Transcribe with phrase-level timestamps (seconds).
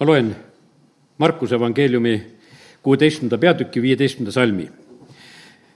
[0.00, 0.36] ma loen
[1.18, 2.22] Markuse evangeeliumi
[2.82, 4.68] kuueteistkümnenda peatüki viieteistkümnenda salmi.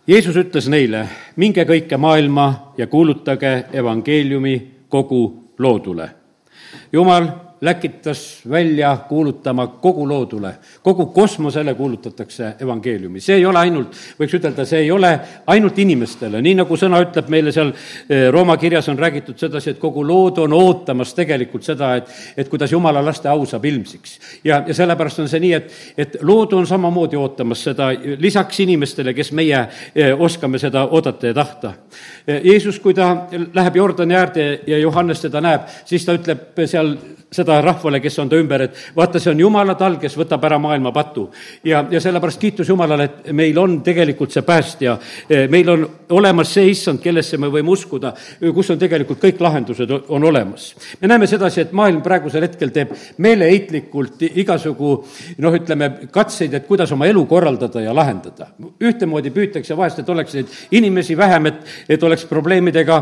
[0.06, 4.54] Jeesus ütles neile, minge kõike maailma ja kuulutage evangeeliumi
[4.88, 5.22] kogu
[5.58, 6.10] loodule.
[6.92, 7.28] jumal
[7.60, 13.20] läkitas välja kuulutama kogu loodule, kogu kosmosele kuulutatakse evangeeliumi.
[13.20, 15.10] see ei ole ainult, võiks ütelda, see ei ole
[15.46, 17.72] ainult inimestele, nii nagu sõna ütleb meile seal
[18.08, 22.48] eh, Rooma kirjas on räägitud sedasi, et kogu lood on ootamas tegelikult seda, et, et
[22.48, 24.18] kuidas jumala laste au saab ilmsiks.
[24.44, 29.14] ja, ja sellepärast on see nii, et, et lood on samamoodi ootamas seda lisaks inimestele,
[29.14, 31.74] kes meie eh, oskame seda oodata ja tahta.
[32.26, 36.96] Eh, Jeesus, kui ta läheb Jordani äärde ja Johannes teda näeb, siis ta ütleb seal
[37.32, 40.58] seda rahvale, kes on ta ümber, et vaata, see on Jumala tal, kes võtab ära
[40.58, 41.28] maailma patu.
[41.64, 44.96] ja, ja sellepärast kiitus Jumalale, et meil on tegelikult see päästja,
[45.50, 48.12] meil on olemas see issand, kellesse me võime uskuda,
[48.54, 50.74] kus on tegelikult kõik lahendused, on olemas.
[51.00, 54.92] me näeme sedasi, et maailm praegusel hetkel teeb meeleheitlikult igasugu
[55.38, 58.50] noh, ütleme, katseid, et kuidas oma elu korraldada ja lahendada.
[58.80, 63.00] ühtemoodi püütakse vahest, et oleks neid inimesi vähem, et, et oleks probleemidega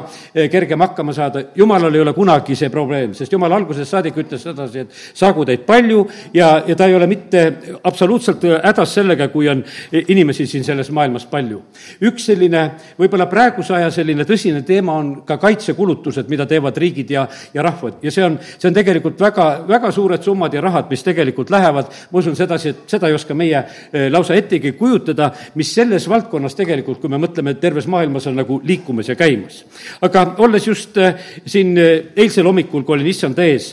[0.50, 4.84] kergem hakkama saada, jumalal ei ole kunagi see probleem, sest jumal algusest saadik ütles sedasi,
[4.84, 7.44] et saagu teid palju ja, ja ta ei ole mitte
[7.84, 11.62] absoluutselt hädas sellega, kui on inimesi siin selles maailmas palju.
[12.02, 12.64] üks selline
[12.98, 18.02] võib-olla praeguse aja selline tõsine teema on ka kaitsekulutused, mida teevad riigid ja, ja rahvad
[18.02, 21.90] ja see on, see on tegelikult väga, väga suured summad ja rahad, mis tegelikult lähevad,
[22.10, 26.56] ma usun sedasi, et seda ei oska meie eh, lausa ettegi kujutada, mis selles valdkonnas
[26.58, 29.62] tegelikult, kui me mõtleme, terves maailmas on nagu liikumas ja käimas.
[30.02, 31.14] aga olles just eh,
[31.46, 33.70] siin eh, eilsel hommikul, kui olin issanda ees,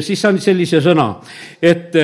[0.00, 1.12] siis saan sellise sõna,
[1.62, 1.94] et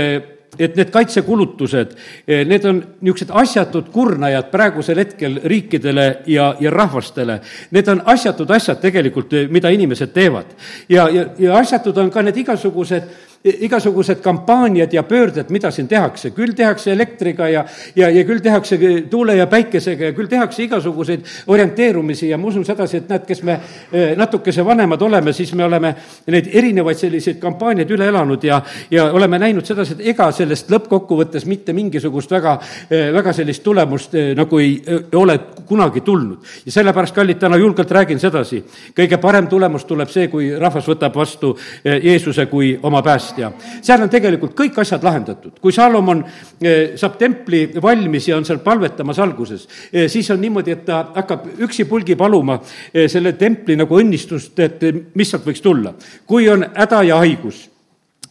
[0.58, 1.94] et need kaitsekulutused,
[2.28, 7.38] need on niisugused asjatud kurnajad praegusel hetkel riikidele ja, ja rahvastele.
[7.72, 10.52] Need on asjatud asjad tegelikult, mida inimesed teevad.
[10.88, 13.08] ja, ja, ja asjatud on ka need igasugused
[13.44, 17.64] igasugused kampaaniad ja pöörded, mida siin tehakse, küll tehakse elektriga ja,
[17.96, 18.78] ja, ja küll tehakse
[19.10, 22.28] tuule ja päikesega ja küll tehakse igasuguseid orienteerumisi.
[22.28, 23.56] Ja ma usun sedasi, et näed, kes me
[23.92, 25.94] eh, natukese vanemad oleme, siis me oleme
[26.30, 31.46] neid erinevaid selliseid kampaaniaid üle elanud ja, ja oleme näinud sedasi, et ega sellest lõppkokkuvõttes
[31.50, 32.54] mitte mingisugust väga,
[32.90, 34.78] eh, väga sellist tulemust eh, nagu ei
[35.18, 36.38] ole kunagi tulnud.
[36.66, 38.62] ja sellepärast, kallid, täna julgelt räägin sedasi,
[38.94, 43.82] kõige parem tulemus tuleb see, kui rahvas võtab vastu Jeesuse kui oma päästja pärast ja
[43.82, 45.58] seal on tegelikult kõik asjad lahendatud.
[45.60, 46.24] kui Salomon
[46.60, 51.12] eh, saab templi valmis ja on seal palvetamas alguses, eh, siis on niimoodi, et ta
[51.14, 52.60] hakkab üksipulgi paluma
[52.94, 54.80] eh, selle templi nagu õnnistust, et
[55.14, 55.94] mis sealt võiks tulla.
[56.26, 57.68] kui on häda ja haigus,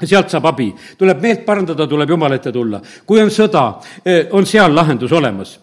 [0.03, 2.81] sealt saab abi, tuleb meelt parandada, tuleb Jumala ette tulla.
[3.05, 3.81] kui on sõda,
[4.31, 5.59] on seal lahendus olemas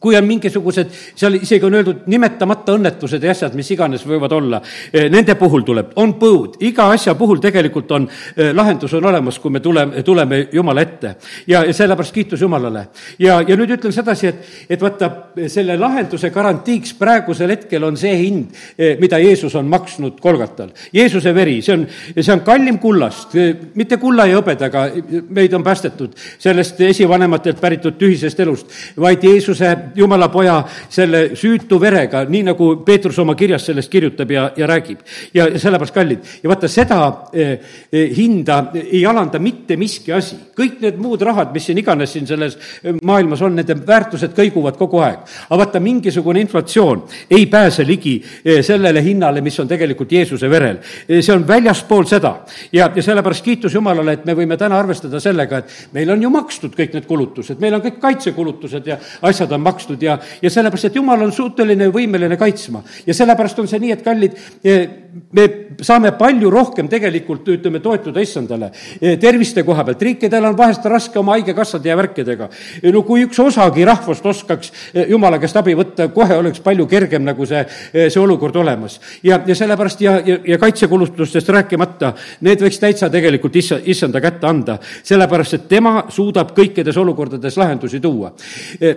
[0.00, 4.60] kui on mingisugused, seal isegi on öeldud nimetamata õnnetused ja asjad, mis iganes võivad olla,
[4.92, 9.38] eh, nende puhul tuleb, on põud, iga asja puhul tegelikult on, eh, lahendus on olemas,
[9.38, 11.16] kui me tuleme, tuleme Jumala ette.
[11.46, 12.88] ja, ja sellepärast kiitus Jumalale.
[13.18, 15.10] ja, ja nüüd ütlen sedasi, et, et vaata,
[15.48, 20.70] selle lahenduse garantiiks praegusel hetkel on see hind, eh, mida Jeesus on maksnud Kolgatal.
[20.92, 21.86] Jeesuse veri, see on,
[22.20, 23.34] see on kallim kullast,
[23.74, 24.92] mitte kulla ja hõbedaga
[25.30, 32.24] meid on päästetud sellest esivanematelt päritud tühisest elust, vaid Jeesuse jumala poja selle süütu verega,
[32.28, 34.98] nii nagu Peetrus oma kirjas sellest kirjutab ja, ja räägib.
[35.34, 36.98] ja sellepärast kallid ja vaata, seda
[37.32, 37.58] eh,
[37.92, 40.36] eh, hinda ei alanda mitte miski asi.
[40.58, 44.78] kõik need muud rahad, mis siin iganes siin selles eh, maailmas on, nende väärtused kõiguvad
[44.78, 45.24] kogu aeg.
[45.48, 48.18] aga vaata, mingisugune inflatsioon ei pääse ligi
[48.62, 50.78] sellele hinnale, mis on tegelikult Jeesuse verel.
[51.08, 52.34] See on väljaspool seda
[52.72, 56.30] ja, ja sellepärast kiitus Jumalale, et me võime täna arvestada sellega, et meil on ju
[56.32, 60.50] makstud kõik need kulutused, meil on kõik kaitsekulutused ja asjad on makstud makstud ja, ja
[60.50, 62.82] sellepärast, et jumal on suuteline ja võimeline kaitsma.
[63.06, 64.34] ja sellepärast on see nii, et kallid,
[64.64, 64.88] eh,
[65.32, 65.46] me
[65.82, 70.02] saame palju rohkem tegelikult, ütleme, toetuda issandale eh, terviste koha pealt.
[70.02, 72.48] riikidel on vahest raske oma haigekassade ja värkidega.
[72.92, 74.72] no kui üks osagi rahvast oskaks
[75.08, 78.98] jumala käest abi võtta, kohe oleks palju kergem nagu see, see olukord olemas.
[79.22, 82.12] ja, ja sellepärast ja, ja, ja kaitsekulutustest rääkimata,
[82.46, 88.00] need võiks täitsa tegelikult issa, issanda kätte anda, sellepärast et tema suudab kõikides olukordades lahendusi
[88.00, 88.32] tuua.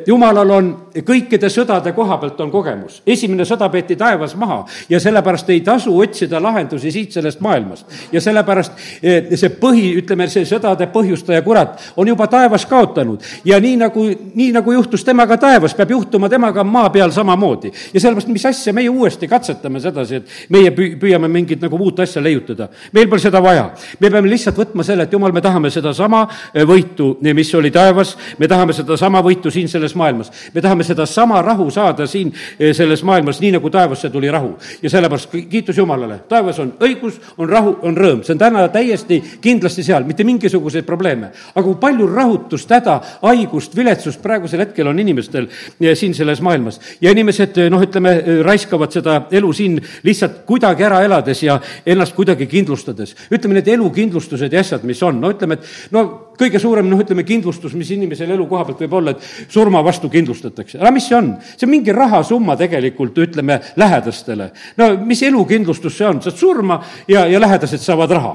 [0.07, 0.70] jumalal on
[1.06, 3.01] kõikide sõdade koha pealt on kogemus.
[3.07, 7.85] esimene sõda peeti taevas maha ja sellepärast ei tasu otsida lahendusi siit sellest maailmast.
[8.12, 8.71] ja sellepärast
[9.03, 13.23] eh, see põhi, ütleme, see sõdade põhjustaja, kurat, on juba taevas kaotanud.
[13.45, 17.71] ja nii nagu, nii nagu juhtus temaga taevas, peab juhtuma temaga maa peal samamoodi.
[17.94, 22.00] ja sellepärast, mis asja meie uuesti katsetame sedasi, et meie püü-, püüame mingit nagu uut
[22.00, 22.69] asja leiutada.
[22.94, 23.71] meil pole seda vaja.
[24.00, 28.15] me peame lihtsalt võtma selle, et jumal, me tahame sedasama eh, võitu, mis oli taevas,
[28.38, 30.31] me tahame sedasama võitu siin selles maailmas.
[30.53, 34.57] me me tahame sedasama rahu saada siin eh, selles maailmas, nii nagu taevasse tuli rahu.
[34.81, 39.21] ja sellepärast kiitus Jumalale, taevas on õigus, on rahu, on rõõm, see on täna täiesti
[39.41, 41.31] kindlasti seal, mitte mingisuguseid probleeme.
[41.55, 46.79] aga kui palju rahutust, häda, haigust, viletsust praegusel hetkel on inimestel eh, siin selles maailmas
[47.01, 48.15] ja inimesed noh, ütleme,
[48.45, 53.15] raiskavad seda elu siin lihtsalt kuidagi ära elades ja ennast kuidagi kindlustades.
[53.31, 57.23] ütleme, need elukindlustused ja asjad, mis on, no ütleme, et no kõige suurem, noh, ütleme,
[57.27, 60.79] kindlustus, mis inimesel elu koha pealt võib olla, et surma vastu kindlustatakse.
[60.81, 61.33] aga mis see on?
[61.55, 64.51] see on mingi rahasumma tegelikult, ütleme, lähedastele.
[64.77, 66.21] no mis elukindlustus see on?
[66.21, 68.33] saad surma ja, ja lähedased saavad raha.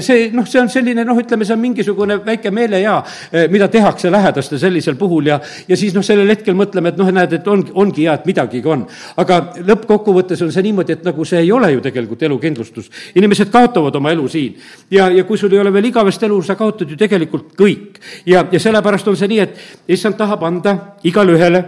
[0.00, 2.96] see, noh, see on selline, noh, ütleme, see on mingisugune väike meelehea,
[3.32, 7.10] eh, mida tehakse lähedaste sellisel puhul ja, ja siis noh, sellel hetkel mõtleme, et noh,
[7.14, 8.86] näed, et on, ongi hea, et midagigi on.
[9.20, 12.90] aga lõppkokkuvõttes on see niimoodi, et nagu see ei ole ju tegelikult elukindlustus.
[13.14, 14.58] inimesed kaotavad oma elu siin
[14.90, 18.00] ja, ja kui sul ei ole veel igavest elu, sa kaotad ju tegelikult kõik.
[18.26, 21.64] ja, ja sellepärast on see nii, et issand tahab anda igale ühele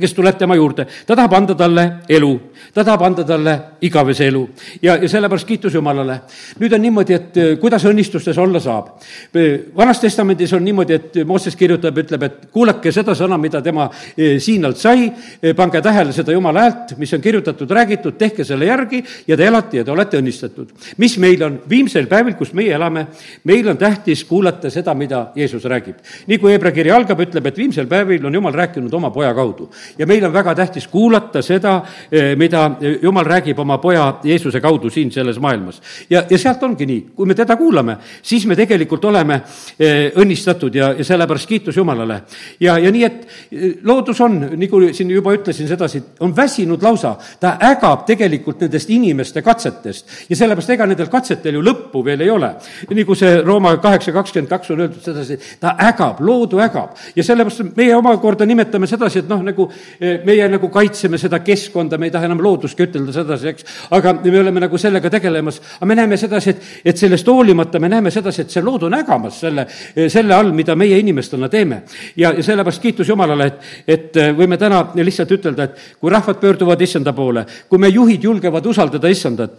[0.00, 2.32] kes tuleb tema juurde, ta tahab anda talle elu,
[2.74, 4.44] ta tahab anda talle igavese elu
[4.82, 6.20] ja, ja sellepärast kiitus Jumalale.
[6.58, 8.94] nüüd on niimoodi, et eh, kuidas õnnistustes olla saab.
[9.34, 13.88] Eh, vanas Testamendis on niimoodi, et Mooses kirjutab, ütleb, et kuulake seda sõna, mida tema
[14.16, 15.08] siinalt sai,
[15.56, 19.80] pange tähele seda Jumala häält, mis on kirjutatud, räägitud, tehke selle järgi ja te elate
[19.80, 20.72] ja te olete õnnistatud.
[20.98, 23.06] mis meil on viimsel päevil, kus meie elame,
[23.44, 25.96] meil on tähtis kuulata seda, mida Jeesus räägib.
[26.26, 29.70] nii kui Hebra kiri algab, ütleb, et viimsel päevil on Jumal rääkinud oma poja kaudu
[29.98, 31.82] ja meil on väga tähtis kuulata seda,
[32.12, 32.70] eh, mida
[33.02, 35.82] Jumal räägib oma poja Jeesuse kaudu siin selles maailmas.
[36.10, 39.40] ja, ja sealt ongi nii, kui me teda kuulame, siis me tegelikult oleme
[39.78, 42.22] eh, õnnistatud ja, ja sellepärast kiitus Jumalale.
[42.60, 47.16] ja, ja nii, et eh, loodus on, nagu siin juba ütlesin sedasi, on väsinud lausa,
[47.40, 52.30] ta ägab tegelikult nendest inimeste katsetest ja sellepärast ega nendel katsetel ju lõppu veel ei
[52.30, 52.54] ole.
[52.90, 57.76] nagu see Rooma kaheksa kakskümmend kaks on öeldud sedasi, ta ägab, loodu ägab ja sellepärast
[57.76, 59.77] meie omakorda nimetame sedasi, et noh, nagu Eh,
[60.24, 63.66] meie nagu kaitseme seda keskkonda, me ei taha enam looduski ütelda sedasi, eks,
[63.96, 67.90] aga me oleme nagu sellega tegelemas, aga me näeme sedasi, et, et sellest hoolimata me
[67.92, 71.82] näeme sedasi, et see lood on ägamas selle, eh, selle all, mida meie inimestena teeme.
[72.16, 76.40] ja, ja sellepärast kiitus Jumalale, et, et eh, võime täna lihtsalt ütelda, et kui rahvad
[76.40, 79.56] pöörduvad issanda poole, kui me juhid julgevad usaldada issandat,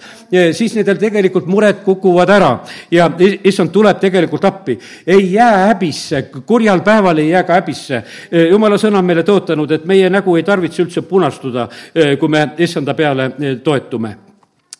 [0.53, 2.51] siis nendel tegelikult mured kukuvad ära
[2.91, 4.77] ja issand tuleb tegelikult appi.
[5.07, 8.03] ei jää häbisse, kurjal päeval ei jää ka häbisse.
[8.49, 12.47] jumala sõna on meile tõotanud, et meie nägu ei tarvitse üldse punastuda, eh, kui me
[12.57, 14.15] issanda peale eh, toetume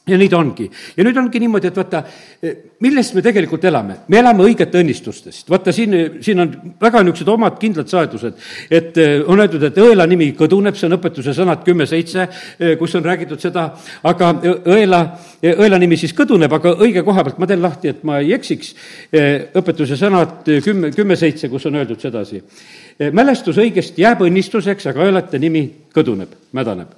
[0.09, 0.65] ja nii ta ongi.
[0.97, 1.99] ja nüüd ongi niimoodi, et vaata,
[2.41, 3.99] eh, millest me tegelikult elame?
[4.07, 5.49] me elame õigete õnnistustest.
[5.49, 5.93] vaata, siin,
[6.25, 8.39] siin on väga niisugused omad kindlad saedused,
[8.71, 12.27] et on öeldud, et õela nimi kõduneb, see on õpetuse sõnad kümme seitse,
[12.79, 13.69] kus on räägitud seda,
[14.09, 14.31] aga
[14.65, 15.03] õela,
[15.43, 18.73] õela nimi siis kõduneb, aga õige koha pealt ma teen lahti, et ma ei eksiks,
[19.61, 22.41] õpetuse sõnad kümme, kümme seitse, kus on öeldud sedasi
[23.11, 25.63] mälestus õigest jääb õnnistuseks, aga õelate nimi
[25.95, 26.95] kõduneb, mädaneb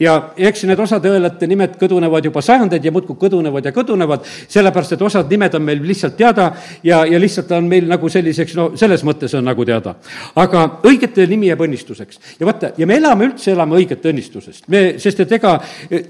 [0.00, 4.96] ja eks need osade õelate nimed kõdunevad juba sajandeid ja muudkui kõdunevad ja kõdunevad, sellepärast
[4.96, 6.50] et osad nimed on meil lihtsalt teada
[6.84, 9.94] ja, ja lihtsalt on meil nagu selliseks, no selles mõttes on nagu teada.
[10.40, 12.20] aga õigete nimi jääb õnnistuseks.
[12.40, 14.68] ja vaata, ja me elame üldse, elame õigete õnnistusest.
[14.68, 15.56] me, sest et ega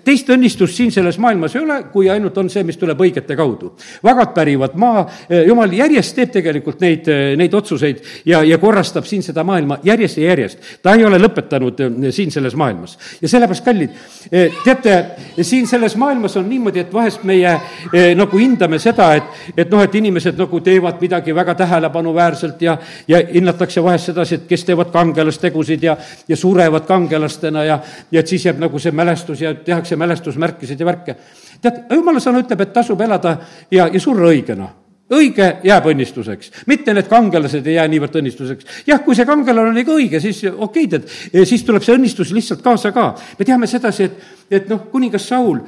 [0.05, 3.75] teist õnnistust siin selles maailmas ei ole, kui ainult on see, mis tuleb õigete kaudu.
[4.05, 5.06] vagad pärivad maa,
[5.46, 10.31] jumal järjest teeb tegelikult neid, neid otsuseid ja, ja korrastab siin seda maailma järjest ja
[10.32, 10.58] järjest.
[10.82, 13.91] ta ei ole lõpetanud siin selles maailmas ja sellepärast, kallid, kallid,
[14.33, 15.05] eh, teate,
[15.43, 17.53] siin selles maailmas on niimoodi, et vahest meie
[17.93, 19.25] eh, nagu hindame seda, et,
[19.57, 22.76] et noh, et inimesed nagu teevad midagi väga tähelepanuväärselt ja,
[23.09, 25.97] ja hinnatakse vahest sedasi, et kes teevad kangelastegusid ja,
[26.29, 30.87] ja surevad kangelastena ja, ja et siis jääb nagu see mälestus ja tehakse mälestusmärkisid ja
[30.87, 31.17] värke.
[31.61, 33.38] tead, jumala sõna ütleb, et tasub elada
[33.71, 34.69] ja, ja surra õigena
[35.14, 38.69] õige jääb õnnistuseks, mitte need kangelased ei jää niivõrd õnnistuseks.
[38.87, 41.09] jah, kui see kangelane oli ka õige, siis okei, tead,
[41.49, 43.09] siis tuleb see õnnistus lihtsalt kaasa ka.
[43.38, 45.61] me teame sedasi, et, et noh, kuningas Saul,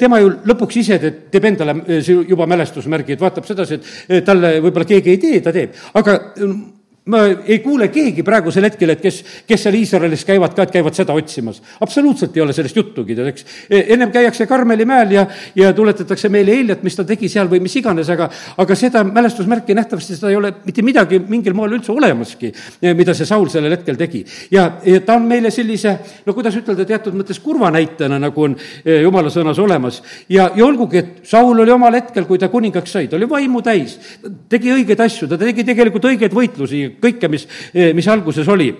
[0.00, 1.00] tema ju lõpuks ise
[1.32, 1.76] teeb endale
[2.28, 6.18] juba mälestusmärgid, vaatab sedasi, et talle võib-olla keegi ei tee, ta teeb, aga
[7.04, 9.16] ma ei kuule keegi praegusel hetkel, et kes,
[9.48, 11.58] kes seal Iisraelis käivad ka, et käivad seda otsimas.
[11.82, 13.46] absoluutselt ei ole sellest juttugi, tead, eks.
[13.66, 15.24] E, ennem käiakse Karmeli mäel ja,
[15.58, 18.28] ja tuletatakse meile Eljat, mis ta tegi seal või mis iganes, aga,
[18.62, 23.16] aga seda mälestusmärki nähtavasti seda ei ole mitte midagi mingil moel üldse olemaski, e, mida
[23.18, 24.22] see Saul sellel hetkel tegi.
[24.54, 28.54] ja, ja ta on meile sellise, no kuidas ütelda, teatud mõttes kurva näitena, nagu on
[28.84, 29.98] e, jumala sõnas olemas.
[30.28, 33.66] ja, ja olgugi, et Saul oli omal hetkel, kui ta kuningaks sai, ta oli vaimu
[33.66, 33.98] täis,
[34.46, 37.46] tegi õigeid asju, ta tegi tegelikult õigeid võitlusi kõike, mis,
[37.94, 38.70] mis alguses oli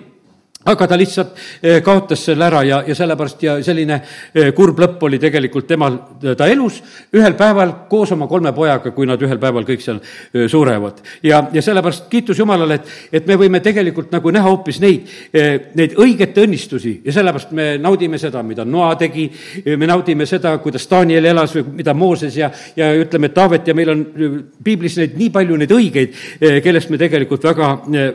[0.65, 3.99] aga ta lihtsalt eh, kaotas selle ära ja, ja sellepärast ja selline
[4.33, 5.97] eh, kurb lõpp oli tegelikult temal,
[6.37, 6.79] ta elus
[7.15, 11.01] ühel päeval koos oma kolme pojaga, kui nad ühel päeval kõik seal eh, surevad.
[11.23, 15.09] ja, ja sellepärast kiitus Jumalale, et, et me võime tegelikult nagu näha hoopis neid,
[15.75, 19.25] neid õiget õnnistusi ja sellepärast me naudime seda, mida Noa tegi,
[19.77, 23.75] me naudime seda, kuidas Daniel elas või mida Mooses ja, ja ütleme, et Taavet ja
[23.75, 24.03] meil on
[24.63, 26.17] piiblis neid nii palju neid õigeid,
[26.63, 27.69] kellest me tegelikult väga,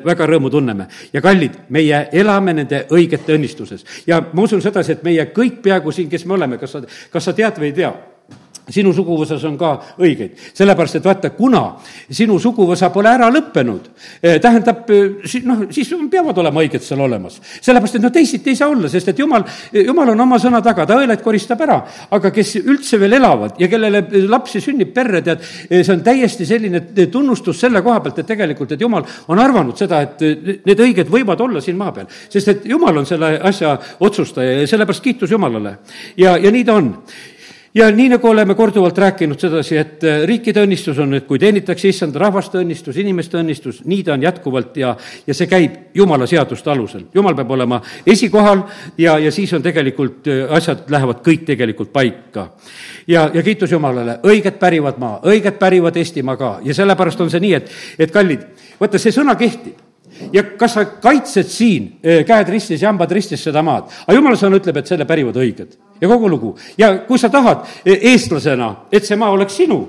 [0.04, 0.88] väga rõõmu tunneme.
[1.12, 3.84] ja kallid, meie elame elame nende õigete õnnistuses.
[4.06, 7.24] ja ma usun sedasi, et meie kõik peaaegu siin, kes me oleme, kas sa, kas
[7.24, 7.92] sa tead või ei tea
[8.72, 10.36] sinu suguvõsas on ka õigeid.
[10.54, 11.62] sellepärast, et vaata, kuna
[12.10, 13.88] sinu suguvõsa pole ära lõppenud,
[14.22, 17.40] eh, tähendab, eh, noh, siis peavad olema õiged seal olemas.
[17.60, 20.86] sellepärast, et no teisiti ei saa olla, sest et jumal, jumal on oma sõna taga,
[20.86, 25.40] ta õelaid koristab ära, aga kes üldse veel elavad ja kellele lapsi sünnib perre, tead,
[25.70, 29.76] eh, see on täiesti selline tunnustus selle koha pealt, et tegelikult, et jumal on arvanud
[29.76, 30.20] seda, et
[30.66, 32.06] need õiged võivad olla siin maa peal.
[32.28, 35.78] sest et jumal on selle asja otsustaja ja sellepärast kiitus Jumalale.
[36.16, 36.94] ja, ja nii ta on
[37.74, 41.88] ja nii, nagu oleme korduvalt rääkinud sedasi, et äh, riikide õnnistus on, et kui teenitakse
[41.88, 44.94] issanda rahvaste õnnistus, inimeste õnnistus, nii ta on jätkuvalt ja,
[45.26, 47.06] ja see käib jumala seaduste alusel.
[47.14, 48.62] jumal peab olema esikohal
[48.98, 52.48] ja, ja siis on tegelikult, äh, asjad lähevad kõik tegelikult paika.
[53.06, 57.40] ja, ja kiitus Jumalale, õiged pärivad maa, õiged pärivad Eestimaa ka ja sellepärast on see
[57.40, 58.48] nii, et, et kallid,
[58.80, 59.87] vaata, see sõna kehtib
[60.32, 64.38] ja kas sa kaitsed siin äh, käed ristis ja hambad ristis seda maad, aga jumala
[64.40, 65.78] sõna ütleb, et selle pärivad õiged.
[66.00, 66.56] Ja kogu lugu.
[66.78, 69.80] ja kui sa tahad e, eestlasena, et see maa oleks sinu,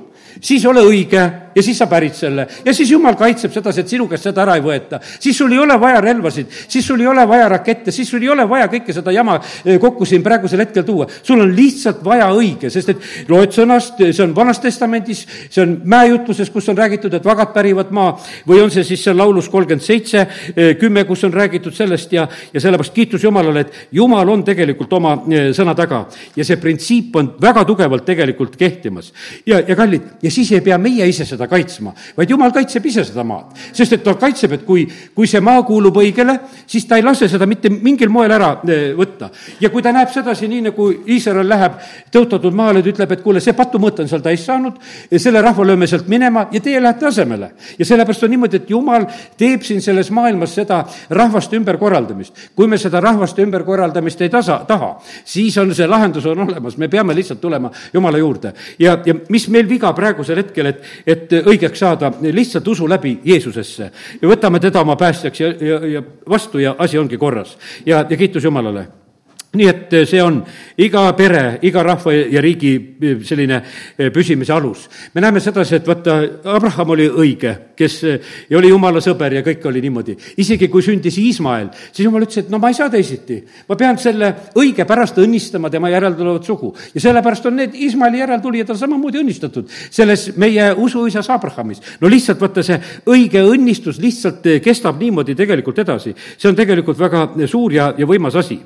[0.41, 1.25] siis ole õige
[1.59, 4.55] ja siis sa pärid selle ja siis jumal kaitseb sedasi, et sinu käest seda ära
[4.57, 4.99] ei võeta.
[5.19, 8.29] siis sul ei ole vaja relvasid, siis sul ei ole vaja rakette, siis sul ei
[8.31, 11.07] ole vaja kõike seda jama e, kokku siin praegusel hetkel tuua.
[11.23, 15.75] sul on lihtsalt vaja õige, sest et loed sõnast, see on Vanas Testamendis, see on
[15.83, 18.15] mäejutluses, kus on räägitud, et vagad pärivad maa
[18.47, 20.25] või on see siis seal laulus kolmkümmend seitse,
[20.55, 24.93] e, kümme, kus on räägitud sellest ja, ja sellepärast kiitus Jumalale, et Jumal on tegelikult
[24.95, 25.17] oma
[25.55, 29.11] sõna taga ja see printsiip on väga tugevalt tegelikult kehtimas.
[29.45, 33.03] ja, ja kallid, ja siis ei pea meie ise seda kaitsma, vaid jumal kaitseb ise
[33.07, 33.55] seda maad.
[33.73, 36.37] sest et ta kaitseb, et kui, kui see maa kuulub õigele,
[36.67, 39.29] siis ta ei lase seda mitte mingil moel ära e, võtta.
[39.61, 41.79] ja kui ta näeb sedasi, nii nagu Iisrael läheb
[42.13, 44.79] tõotatud maale, ta ütleb, et kuule, see patumõõt on seal täis saanud,
[45.17, 47.51] selle rahva lööme sealt minema ja teie lähete asemele.
[47.79, 52.33] ja sellepärast on niimoodi, et jumal teeb siin selles maailmas seda rahvaste ümberkorraldamist.
[52.55, 56.87] kui me seda rahvaste ümberkorraldamist ei tasa, taha, siis on see lahendus on olemas, me
[56.87, 58.53] peame lihtsalt tulema Jumala juurde.
[58.79, 63.91] ja, ja mis meil viga praegusel hetkel, et, et õigeks saada lihtsalt usu läbi Jeesusesse
[64.21, 67.57] ja võtame teda oma päästjaks ja, ja, ja vastu ja asi ongi korras.
[67.85, 68.87] ja, ja kiitus Jumalale
[69.57, 70.35] nii et eh, see on
[70.77, 73.55] iga pere, iga rahva ja riigi eh, selline
[73.97, 74.83] eh, püsimise alus.
[75.15, 76.19] me näeme sedasi, et vaata,
[76.53, 77.95] Abraham oli õige, kes
[78.49, 80.15] ja oli jumala sõber ja kõik oli niimoodi.
[80.37, 83.39] isegi kui sündis Iismael, siis jumal ütles, et no ma ei saa teisiti.
[83.69, 86.75] ma pean selle õige pärast õnnistama tema järeltulevat sugu.
[86.93, 91.81] ja sellepärast on need Iismaeli järeltulijad on samamoodi õnnistatud selles meie usuisas Abrahamis.
[92.01, 92.77] no lihtsalt vaata, see
[93.09, 96.13] õige õnnistus lihtsalt kestab niimoodi tegelikult edasi.
[96.37, 98.61] see on tegelikult väga suur ja, ja võimas asi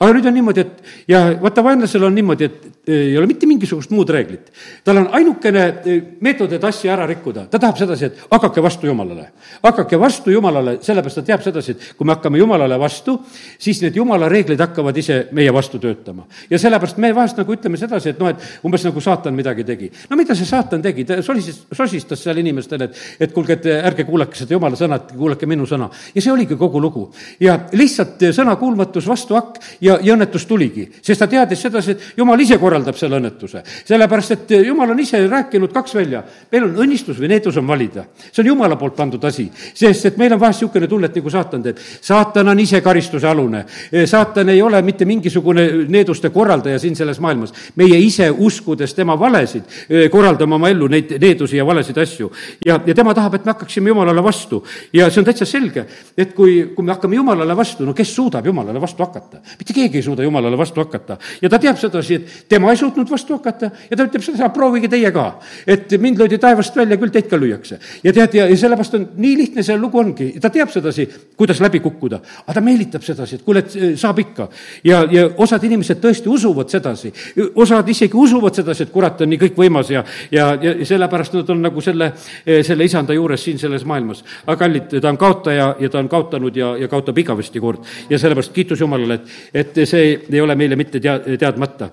[0.00, 3.90] aga nüüd on niimoodi, et ja vaata, vaenlasel on niimoodi, et ei ole mitte mingisugust
[3.92, 4.48] muud reeglit.
[4.84, 8.88] tal on ainukene e, meetod, et asja ära rikkuda, ta tahab sedasi, et hakake vastu
[8.88, 9.26] Jumalale.
[9.62, 13.18] hakake vastu Jumalale, sellepärast ta teab sedasi, et kui me hakkame Jumalale vastu,
[13.58, 16.24] siis need Jumala reeglid hakkavad ise meie vastu töötama.
[16.50, 19.90] ja sellepärast me vahest nagu ütleme sedasi, et noh, et umbes nagu saatan midagi tegi.
[20.08, 24.08] no mida see saatan tegi, ta solistas, sosistas seal inimestele, et, et kuulge, et ärge
[24.08, 25.90] kuulake seda Jumala sõna, et kuulake minu sõna.
[26.14, 27.10] ja see oligi kogu lugu.
[27.40, 32.40] ja lihtsalt sõnakuulmatus, vastuhakk ja ja, ja õnnetus tuligi, sest ta teadis sedasi, et jumal
[32.42, 33.62] ise korraldab selle õnnetuse.
[33.88, 38.04] sellepärast, et jumal on ise rääkinud kaks välja, meil on õnnistus või needus on valida.
[38.30, 41.30] see on jumala poolt pandud asi, sest et meil on vahest niisugune tunne, et nagu
[41.30, 41.78] saatan teeb.
[42.00, 43.64] saatan on ise karistuse alune,
[44.06, 47.52] saatan ei ole mitte mingisugune needuste korraldaja siin selles maailmas.
[47.76, 49.64] meie ise uskudes tema valesid,
[50.10, 52.30] korraldame oma ellu neid needusi ja valesid asju.
[52.66, 56.34] ja, ja tema tahab, et me hakkaksime jumalale vastu ja see on täitsa selge, et
[56.34, 59.40] kui, kui me hakkame jumalale vastu, no kes suudab jumalale vastu hakata?
[59.58, 61.18] mitte keegi ei suuda jumalale vastu hakata.
[61.42, 64.88] ja ta teab sedasi, et tema ei suutnud vastu hakata ja ta ütleb seda, proovige
[64.88, 65.40] teie ka.
[65.66, 67.78] et mind löödi taevast välja, küll teid ka lüüakse.
[68.04, 71.60] ja tead, ja, ja sellepärast on, nii lihtne see lugu ongi, ta teab sedasi, kuidas
[71.60, 72.20] läbi kukkuda.
[72.46, 74.48] aga ta meelitab sedasi, et kuule, et eh, saab ikka.
[74.84, 77.12] ja, ja osad inimesed tõesti usuvad sedasi,
[77.54, 81.62] osad isegi usuvad sedasi, et kurat on nii kõikvõimas ja, ja, ja sellepärast nad on
[81.68, 82.12] nagu selle,
[82.46, 84.24] eh, selle isanda juures siin selles maailmas.
[84.46, 87.84] aga kallid, ta on kaotaja ja ta on kaotanud ja, ja kaotab igavesti kord.
[88.10, 91.90] ja sellepärast kiitus Jumalale, et, et et see ei ole meile mitte tea-, teadmata.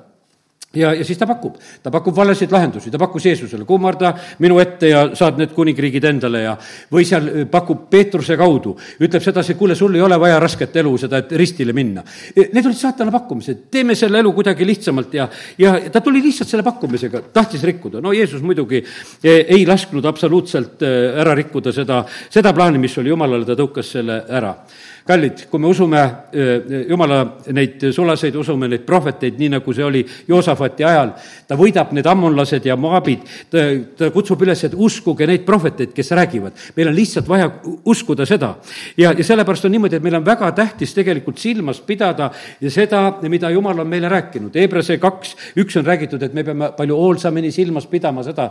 [0.75, 4.09] Ja, ja siis ta pakub, ta pakub valesid lahendusi, ta pakkus Jeesusele, kummarda
[4.43, 6.57] minu ette ja saad need kuningriigid endale ja
[6.91, 10.91] või seal äh, pakub Peetruse kaudu, ütleb sedasi, kuule, sul ei ole vaja rasket elu,
[10.99, 12.03] seda, et ristile minna.
[12.35, 16.51] E, need olid saatana pakkumised, teeme selle elu kuidagi lihtsamalt ja, ja ta tuli lihtsalt
[16.51, 22.53] selle pakkumisega, tahtis rikkuda, no Jeesus muidugi e, ei lasknud absoluutselt ära rikkuda seda, seda
[22.53, 24.51] plaani, mis oli Jumalale, ta tõukas selle ära
[25.07, 26.01] kallid, kui me usume
[26.89, 27.21] Jumala
[27.55, 31.13] neid sulaseid, usume neid prohveteid, nii nagu see oli Joosafati ajal,
[31.47, 33.63] ta võidab need ammonlased ja moabid, ta,
[33.97, 36.53] ta kutsub üles, et uskuge neid prohveteid, kes räägivad.
[36.75, 37.49] meil on lihtsalt vaja
[37.85, 38.55] uskuda seda.
[38.97, 42.31] ja, ja sellepärast on niimoodi, et meil on väga tähtis tegelikult silmas pidada
[42.69, 44.55] seda, mida Jumal on meile rääkinud.
[44.55, 48.49] Hebrase kaks, üks on räägitud, et me peame palju hoolsamini silmas pidama seda,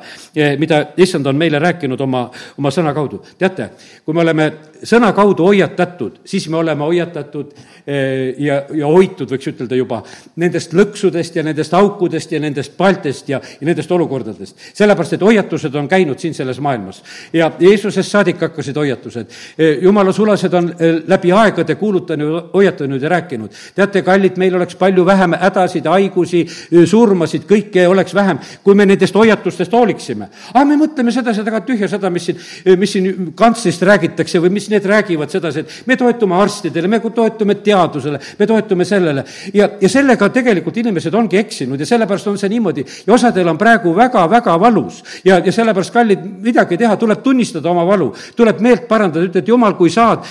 [0.58, 2.26] mida issand on meile rääkinud oma,
[2.58, 3.22] oma sõna kaudu.
[3.38, 3.70] teate,
[4.04, 4.50] kui me oleme
[4.86, 7.52] sõna kaudu hoiatatud, siis siis me oleme hoiatatud
[7.86, 10.00] eh, ja, ja hoitud, võiks ütelda juba,
[10.38, 14.56] nendest lõksudest ja nendest aukudest ja nendest paltest ja, ja nendest olukordadest.
[14.74, 17.02] sellepärast, et hoiatused on käinud siin selles maailmas.
[17.32, 19.32] ja Jeesusest saadik hakkasid hoiatused.
[19.58, 23.50] Eh, jumala sulased on eh, läbi aegade kuulutanud, hoiatanud ja rääkinud.
[23.74, 26.44] teate, kallid, meil oleks palju vähem hädasid, haigusi,
[26.86, 30.30] surmasid, kõike oleks vähem, kui me nendest hoiatustest hooliksime.
[30.54, 32.38] aga me mõtleme sedasi, et aga tühja seda, mis siin,
[32.78, 37.00] mis siin kantslist räägitakse või mis need räägivad sedasi, et me toetume toetume arstidele, me
[37.00, 39.24] toetume teadusele, me toetume sellele.
[39.54, 43.58] ja, ja sellega tegelikult inimesed ongi eksinud ja sellepärast on see niimoodi ja osadel on
[43.58, 45.02] praegu väga-väga valus.
[45.24, 49.74] ja, ja sellepärast, kallid, midagi teha, tuleb tunnistada oma valu, tuleb meelt parandada, ütled, Jumal,
[49.78, 50.24] kui saad,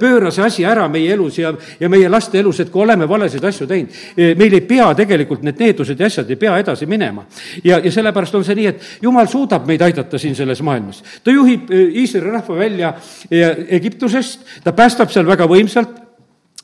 [0.00, 3.44] pööra see asi ära meie elus ja, ja meie laste elus, et kui oleme valesid
[3.44, 7.26] asju teinud, meil ei pea tegelikult need needused ja asjad ei pea edasi minema.
[7.64, 11.02] ja, ja sellepärast on see nii, et Jumal suudab meid aidata siin selles maailmas.
[11.24, 12.94] ta juhib Iisraeli rahva välja
[13.78, 16.00] Egiptusest, ta päästab seal väga võimsalt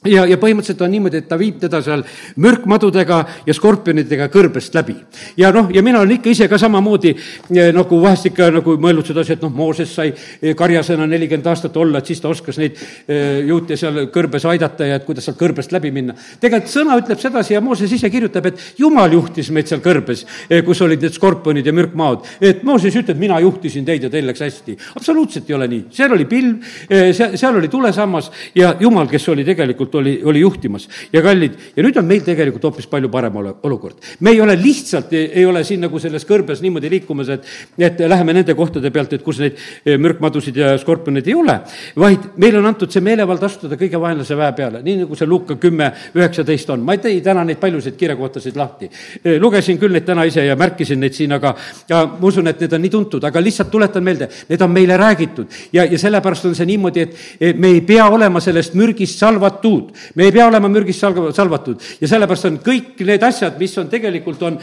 [0.07, 2.05] ja, ja põhimõtteliselt on niimoodi, et ta viib teda seal
[2.39, 4.95] mürkmadudega ja skorpionidega kõrbest läbi.
[5.37, 9.07] ja noh, ja mina olen ikka ise ka samamoodi eh, nagu vahest ikka nagu mõelnud
[9.07, 12.79] sedasi, et noh, Mooses sai eh, karjasena nelikümmend aastat olla, et siis ta oskas neid
[13.09, 16.15] eh, juute seal kõrbes aidata ja et kuidas sealt kõrbest läbi minna.
[16.41, 20.25] tegelikult sõna ütleb sedasi ja Mooses ise kirjutab, et jumal juhtis meid seal kõrbes,
[20.65, 22.27] kus olid need skorpionid ja mürkmaod.
[22.41, 24.79] et Mooses ütleb, mina juhtisin teid ja teil läks hästi.
[24.95, 26.63] absoluutselt ei ole nii, seal oli pilv,
[27.11, 30.89] seal oli tulesammas ja jumal, kes oli tegelikult tegelikult oli, oli juhtimas.
[31.13, 33.97] ja kallid, ja nüüd on meil tegelikult hoopis palju parem ole, olukord.
[34.21, 37.45] me ei ole lihtsalt, ei ole siin nagu selles kõrbes niimoodi liikumas, et,
[37.79, 41.59] et läheme nende kohtade pealt, et kus neid eh, mürkmadusid ja skorpioneid ei ole,
[41.97, 45.57] vaid meile on antud see meelevald astuda kõige vaenlase väe peale, nii nagu see Luka
[45.57, 46.85] kümme üheksateist on.
[46.85, 48.91] ma ei tei täna neid paljusid kirjakohtasid lahti.
[49.25, 51.55] Eh, lugesin küll neid täna ise ja märkisin neid siin, aga
[51.89, 54.97] ja ma usun, et need on nii tuntud, aga lihtsalt tuletan meelde, need on meile
[54.97, 59.78] räägitud ja, ja sellepärast on see niimoodi, et me ei pea olema sellest mürgist salvatud
[59.79, 59.93] muud.
[60.15, 63.91] me ei pea olema mürgist salv-, salvatud ja sellepärast on kõik need asjad, mis on
[63.93, 64.59] tegelikult, on,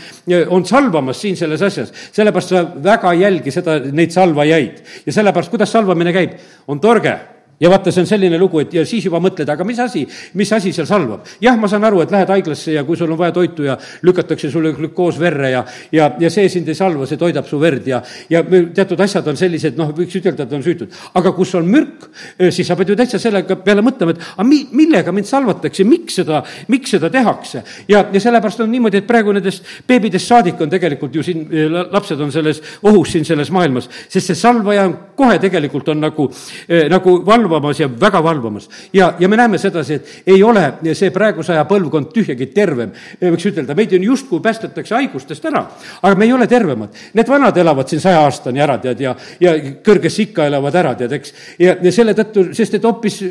[0.49, 1.93] on salvamas siin selles asjas.
[2.15, 4.83] sellepärast sa väga jälgi seda, neid salvajaid.
[5.05, 7.15] ja sellepärast, kuidas salvamine käib, on torge
[7.59, 10.03] ja vaata, see on selline lugu, et ja siis juba mõtled, aga mis asi,
[10.35, 11.27] mis asi seal salvab.
[11.41, 14.51] jah, ma saan aru, et lähed haiglasse ja kui sul on vaja toitu ja lükatakse
[14.51, 18.01] sulle glükoos verre ja, ja, ja see sind ei salva, see toidab su verd ja,
[18.29, 20.91] ja teatud asjad on sellised, noh, võiks ütelda, et on süütud.
[21.15, 24.47] aga kus on mürk, eh, siis sa pead ju täitsa selle peale mõtlema, et aga
[24.47, 27.63] mi-, millega mind salvatakse, miks seda, miks seda tehakse.
[27.87, 31.71] ja, ja sellepärast on niimoodi, et praegu nendest beebidest saadik on tegelikult ju siin, eh,
[31.71, 36.29] lapsed on selles ohus siin selles maailmas, sest see salvaja on kohe tegelikult on nagu,
[36.67, 38.69] eh, nagu valv valvamas ja väga valvamas.
[38.93, 43.49] ja, ja me näeme sedasi, et ei ole see praeguse aja põlvkond tühjagi tervem, võiks
[43.51, 45.65] ütelda, meid on justkui päästetakse haigustest ära,
[46.01, 46.95] aga me ei ole tervemad.
[47.13, 49.55] Need vanad elavad siin saja aastani ära, tead, ja, ja
[49.85, 51.33] kõrgesse ikka elavad ära, tead, eks.
[51.59, 53.21] ja, ja selle tõttu, sest et hoopis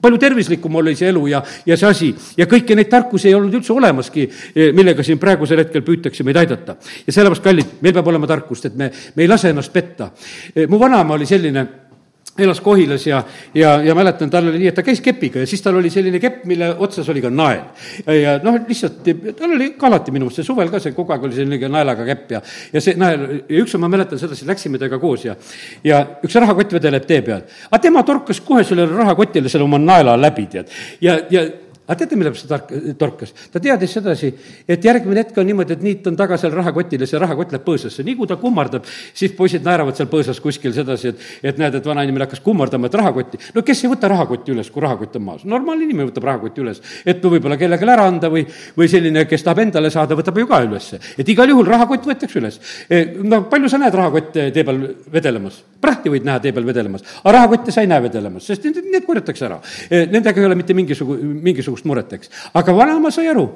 [0.00, 3.58] palju tervislikum oli see elu ja, ja see asi ja kõiki neid tarkusi ei olnud
[3.58, 4.28] üldse olemaski,
[4.76, 6.76] millega siin praegusel hetkel püütakse meid aidata.
[7.06, 10.12] ja sellepärast, kallid, meil peab olema tarkust, et me, me ei lase ennast petta.
[10.68, 11.66] mu vanaema oli selline
[12.38, 13.22] elas Kohilas ja,
[13.54, 16.20] ja, ja mäletan, tal oli nii, et ta käis kepiga ja siis tal oli selline
[16.22, 17.64] kepp, mille otsas oli ka nael.
[18.06, 19.02] ja noh, lihtsalt,
[19.38, 22.06] tal oli ka alati minu meelest see suvel ka see kogu aeg oli selline naelaga
[22.08, 25.36] kepp ja, ja see nael, ja ükskord ma mäletan sedasi, läksime temaga koos ja,
[25.84, 27.46] ja üks rahakott vedeleb tee peal.
[27.70, 30.70] aga tema torkas kohe sellele rahakotile selle oma naela läbi, tead.
[31.00, 31.46] ja, ja
[31.88, 33.32] aga teate, mille pärast ta tark-, torkas?
[33.52, 34.28] ta teadis sedasi,
[34.68, 38.04] et järgmine hetk on niimoodi, et niit on taga seal rahakotile, see rahakott läheb põõsasse.
[38.04, 38.84] nii kui ta kummardab,
[39.16, 42.98] siis poisid naeravad seal põõsas kuskil sedasi, et, et näed, et vanainimene hakkas kummardama, et
[43.00, 43.40] rahakotti.
[43.56, 45.46] no kes ei võta rahakotti üles, kui rahakott on maas?
[45.48, 46.82] normaalne inimene võtab rahakoti üles.
[47.08, 48.44] et võib-olla kellelegi ära anda või,
[48.76, 51.00] või selline, kes tahab endale saada, võtab ju ka ülesse.
[51.16, 52.60] et igal juhul rahakott võetakse üles.
[52.90, 55.62] E, no palju sa näed rahakotte tee peal vedelemas?
[55.80, 59.04] prahti võid näha tee peal vedelemas, aga rahakotte sa ei näe vedelemas, sest need, need
[59.06, 59.60] korjatakse ära.
[59.88, 62.30] E, nendega ei ole mitte mingisugu-, mingisugust mingisugust muret, eks.
[62.54, 63.46] aga vanaema sai aru,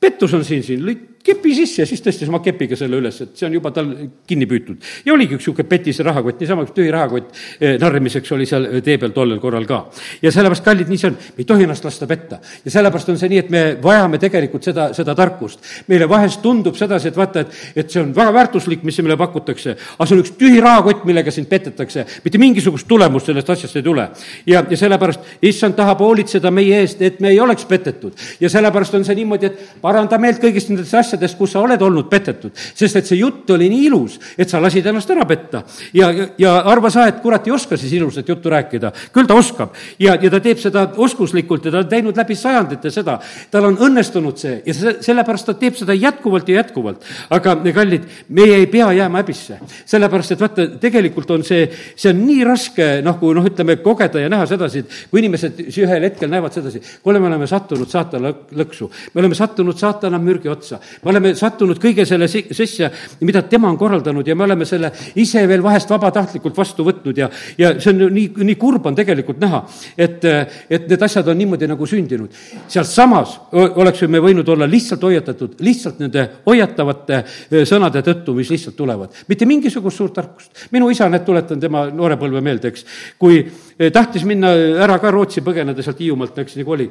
[0.00, 0.84] pettus on siin, siin
[1.24, 3.88] kepi sisse ja siis tõstis oma kepiga selle üles, et see on juba tal
[4.28, 4.82] kinni püütud.
[5.06, 8.98] ja oligi üks niisugune petise rahakott, niisama üks tühi rahakott eh, narrimiseks oli seal tee
[9.00, 9.80] peal tollel korral ka.
[10.22, 12.40] ja sellepärast, kallid, nii see on, me ei tohi ennast lasta petta.
[12.64, 15.64] ja sellepärast on see nii, et me vajame tegelikult seda, seda tarkust.
[15.88, 19.76] meile vahest tundub sedasi, et vaata, et, et see on väga väärtuslik, mis meile pakutakse,
[19.96, 22.04] aga see on üks tühi rahakott, millega sind petetakse.
[22.24, 24.08] mitte mingisugust tulemust sellest asjast ei tule.
[24.46, 28.12] ja, ja sellepärast issand tahab hoolitseda meie eest, et me ei oleks petetud.
[28.40, 31.82] ja sellepärast on see niimoodi, et paranda meelt kõigist nendest asjadest, asjades, kus sa oled
[31.82, 32.52] olnud petetud.
[32.54, 35.62] sest et see jutt oli nii ilus, et sa lasid ennast ära petta.
[35.94, 38.92] ja, ja, arva sa, et kurat ei oska siis ilusat juttu rääkida.
[39.12, 42.90] küll ta oskab ja, ja ta teeb seda oskuslikult ja ta on teinud läbi sajandite
[42.90, 43.18] seda.
[43.50, 47.04] tal on õnnestunud see ja see, sellepärast ta teeb seda jätkuvalt ja jätkuvalt.
[47.30, 49.58] aga kallid, meie ei pea jääma häbisse.
[49.86, 52.88] sellepärast, et vaata, tegelikult on see, see on nii raske,
[53.20, 57.20] kui noh, ütleme, kogeda ja näha sedasi, et kui inimesed ühel hetkel näevad sedasi, kuule,
[57.22, 62.06] me oleme sattunud saatana lõksu, me oleme sattunud saatana mürgi otsa, me oleme sattunud kõige
[62.08, 62.90] selle sisse,
[63.24, 64.90] mida tema on korraldanud ja me oleme selle
[65.20, 69.40] ise veel vahest vabatahtlikult vastu võtnud ja, ja see on nii, nii kurb on tegelikult
[69.42, 69.62] näha,
[69.98, 70.24] et,
[70.70, 72.32] et need asjad on niimoodi nagu sündinud.
[72.68, 77.22] sealsamas oleksime võinud olla lihtsalt hoiatatud, lihtsalt nende hoiatavate
[77.68, 79.12] sõnade tõttu, mis lihtsalt tulevad.
[79.28, 80.66] mitte mingisugust suurt tarkust.
[80.72, 82.86] minu isa, need tuletan tema noorepõlve meelde, eks,
[83.18, 83.44] kui
[83.92, 84.52] tahtis minna
[84.84, 86.90] ära ka Rootsi põgeneda sealt Hiiumaalt, eks nagu oli.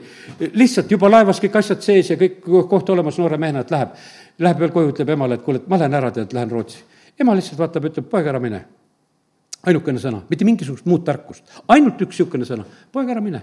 [0.54, 3.96] lihtsalt juba laevas kõik asjad sees ja kõik koht olemas noore mehena, et läheb
[4.42, 6.82] läheb veel koju, ütleb emale, et kuule, et ma lähen ära, tead, lähen Rootsi.
[7.20, 8.64] ema lihtsalt vaatab, ütleb, poeg, ära mine.
[9.64, 13.42] ainukene sõna, mitte mingisugust muud tarkust, ainult üks niisugune sõna, poeg, ära mine.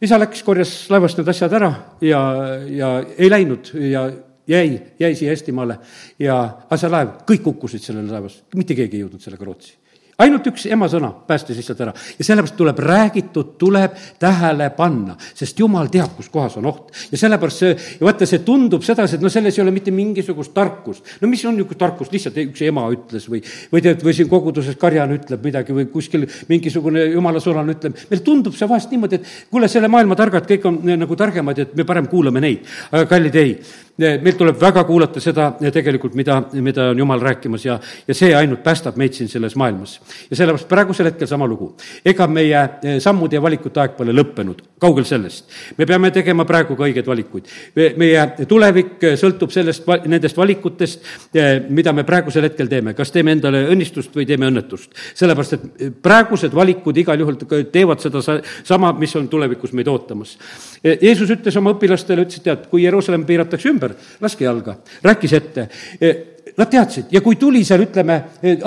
[0.00, 1.70] isa läks, korjas laevast need asjad ära
[2.00, 2.20] ja,
[2.68, 4.10] ja ei läinud ja
[4.48, 5.78] jäi, jäi siia Eestimaale
[6.18, 9.76] ja, aga see laev, kõik hukkusid sellel laevas, mitte keegi ei jõudnud sellega Rootsi
[10.20, 15.58] ainult üks ema sõna päästis lihtsalt ära ja sellepärast tuleb räägitud, tuleb tähele panna, sest
[15.60, 16.90] jumal teab, kus kohas on oht.
[17.12, 20.54] ja sellepärast see, ja vaata, see tundub sedasi, et no selles ei ole mitte mingisugust
[20.56, 21.16] tarkust.
[21.20, 24.78] no mis on niisugune tarkus, lihtsalt üks ema ütles või, või tead, või siin koguduses
[24.80, 27.98] karjane ütleb midagi või kuskil mingisugune jumala sõnane ütleb.
[28.10, 31.76] meile tundub see vahest niimoodi, et kuule, selle maailma targad kõik on nagu targemad, et
[31.76, 32.66] me parem kuulame neid.
[32.90, 33.56] aga kallid, ei
[34.00, 38.62] meil tuleb väga kuulata seda tegelikult, mida, mida on Jumal rääkimas ja, ja see ainult
[38.64, 40.00] päästab meid siin selles maailmas.
[40.30, 41.74] ja sellepärast praegusel hetkel sama lugu.
[42.04, 45.50] ega meie eh, sammude ja valikute aeg pole lõppenud, kaugel sellest.
[45.78, 47.50] me peame tegema praegu ka õigeid valikuid.
[47.96, 53.36] meie tulevik eh, sõltub sellest, nendest valikutest, eh, mida me praegusel hetkel teeme, kas teeme
[53.36, 54.90] endale õnnistust või teeme õnnetust.
[55.14, 57.38] sellepärast, et praegused valikud igal juhul
[57.72, 60.36] teevad seda sama, mis on tulevikus meid ootamas.
[60.82, 65.32] Jeesus ütles oma õpilastele, ütles, et tead, kui Jeruusalemm piiratakse ümber, ümber, laske jalga, rääkis
[65.32, 65.68] ette.
[66.56, 68.16] Nad teadsid ja kui tuli seal, ütleme,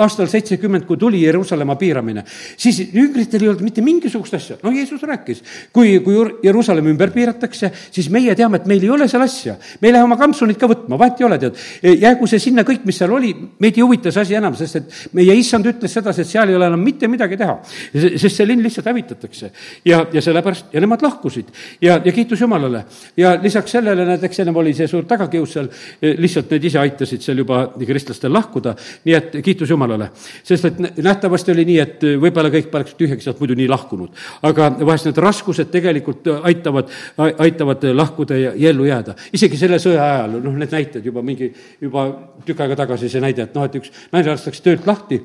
[0.02, 2.24] aastal seitsekümmend, kui tuli Jeruusalemma piiramine,
[2.56, 5.42] siis jüngritel ei olnud mitte mingisugust asja, no Jeesus rääkis.
[5.72, 9.56] kui, kui Jeruusalemm ümber piiratakse, siis meie teame, et meil ei ole seal asja.
[9.80, 11.60] me ei lähe oma kampsunit ka võtma, vahet ei ole, tead.
[12.00, 14.98] jäägu see sinna kõik, mis seal oli, meid ei huvita see asi enam, sest et
[15.12, 17.58] meie issand ütles sedasi, et seal ei ole enam mitte midagi teha.
[17.92, 19.50] sest see linn lihtsalt hävitatakse.
[19.84, 22.84] ja, ja sellepärast, ja nemad lahkusid ja, ja kiitus Jumalale.
[23.16, 25.68] ja lisaks sellele, näiteks ennem oli see suur tagakius seal,
[26.00, 30.10] lihtsalt need ise aitasid seal juba kristlastel lahkuda, nii et kiitus Jumalale.
[30.42, 34.10] sest et nähtavasti oli nii, et võib-olla kõik poleks tühjaks sealt muidu nii lahkunud.
[34.42, 39.14] aga vahest need raskused tegelikult aitavad, aitavad lahkuda ja, ja ellu jääda.
[39.32, 42.08] isegi selle sõja ajal, noh, need näited juba mingi, juba
[42.44, 45.22] tükk aega tagasi see näide, et noh, et üks naine lastakse töölt lahti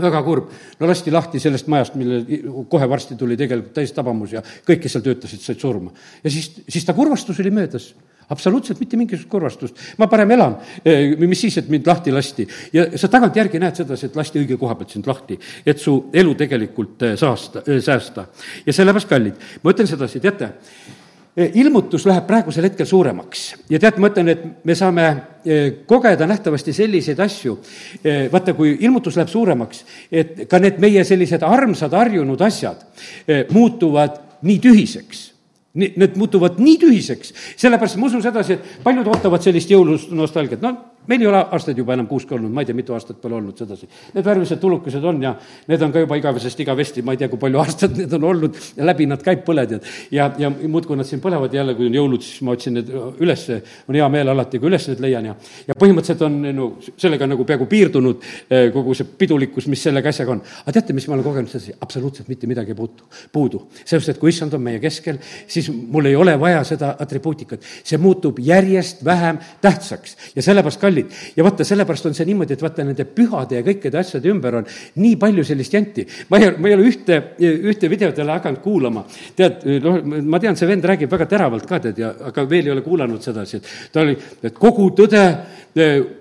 [0.00, 0.50] väga kurb.
[0.80, 2.22] no lasti lahti sellest majast, mille
[2.68, 5.92] kohe varsti tuli tegelikult täistabamus ja kõik, kes seal töötasid, said surma.
[6.24, 7.92] ja siis, siis ta kurvastus oli möödas
[8.30, 9.82] absoluutselt mitte mingisugust kurvastust.
[9.98, 10.56] ma parem elan,
[11.18, 12.46] mis siis, et mind lahti lasti.
[12.72, 16.34] ja sa tagantjärgi näed sedasi, et lasti õige koha pealt sind lahti, et su elu
[16.34, 18.26] tegelikult saasta, säästa.
[18.66, 20.52] ja sellepärast, kallid, ma ütlen sedasi, teate,
[21.54, 25.06] ilmutus läheb praegusel hetkel suuremaks ja tead, ma ütlen, et me saame
[25.88, 27.56] kogeda nähtavasti selliseid asju,
[28.32, 32.82] vaata, kui ilmutus läheb suuremaks, et ka need meie sellised armsad harjunud asjad
[33.54, 35.29] muutuvad nii tühiseks
[35.74, 40.76] nii, need muutuvad nii tühiseks, sellepärast ma usun sedasi, et paljud ootavad sellist jõulunostalgiat, no
[41.10, 43.58] meil ei ole aastaid juba enam kuusk olnud, ma ei tea, mitu aastat pole olnud
[43.58, 43.88] sedasi.
[44.14, 45.34] Need värvilised tulukesed on ja
[45.68, 48.58] need on ka juba igavesest igavesti, ma ei tea, kui palju aastaid need on olnud
[48.76, 49.80] ja läbi nad käib põled ja,
[50.14, 52.92] ja, ja muudkui nad siin põlevad jälle, kui on jõulud, siis ma otsin need
[53.22, 55.36] ülesse, on hea meel alati, kui üles need leian ja,
[55.68, 60.34] ja põhimõtteliselt on no sellega nagu peaaegu piirdunud eh, kogu see pidulikkus, mis selle käsega
[60.36, 60.42] on.
[60.62, 63.64] aga teate, mis ma olen kogenud sedasi, absoluutselt mitte midagi ei puutu, puudu.
[63.84, 65.18] sellepärast, et kui issand on meie keskel,
[65.50, 70.99] siis mul ei ole vaja seda atribuutikat, see muutub järjest vähem tähtsaks ja sellepärast, kallid,
[71.00, 74.60] kallid, ja vaata, sellepärast on see niimoodi, et vaata, nende pühade ja kõikide asjade ümber
[74.60, 74.66] on
[75.00, 76.06] nii palju sellist janti.
[76.30, 79.04] ma ei, ma ei ole ühte, ühte videot ei ole hakanud kuulama.
[79.36, 82.74] tead, noh, ma tean, see vend räägib väga teravalt ka, tead, ja aga veel ei
[82.74, 85.24] ole kuulanud sedasi, et ta oli, et kogu tõde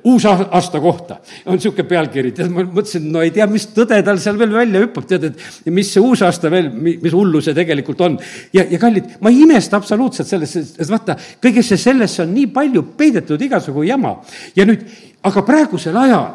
[0.03, 1.15] uusaasta kohta
[1.45, 4.83] on niisugune pealkiri, tead, ma mõtlesin, no ei tea, mis tõde tal seal veel välja
[4.83, 8.19] hüppab, tead, et mis see uusaasta veel, mis hullu see tegelikult on.
[8.53, 12.83] ja, ja kallid, ma ei imesta absoluutselt sellest, sest vaata, kõigesse sellesse on nii palju
[12.99, 14.19] peidetud igasugu jama
[14.59, 14.83] ja nüüd,
[15.23, 16.27] aga praegusel ajal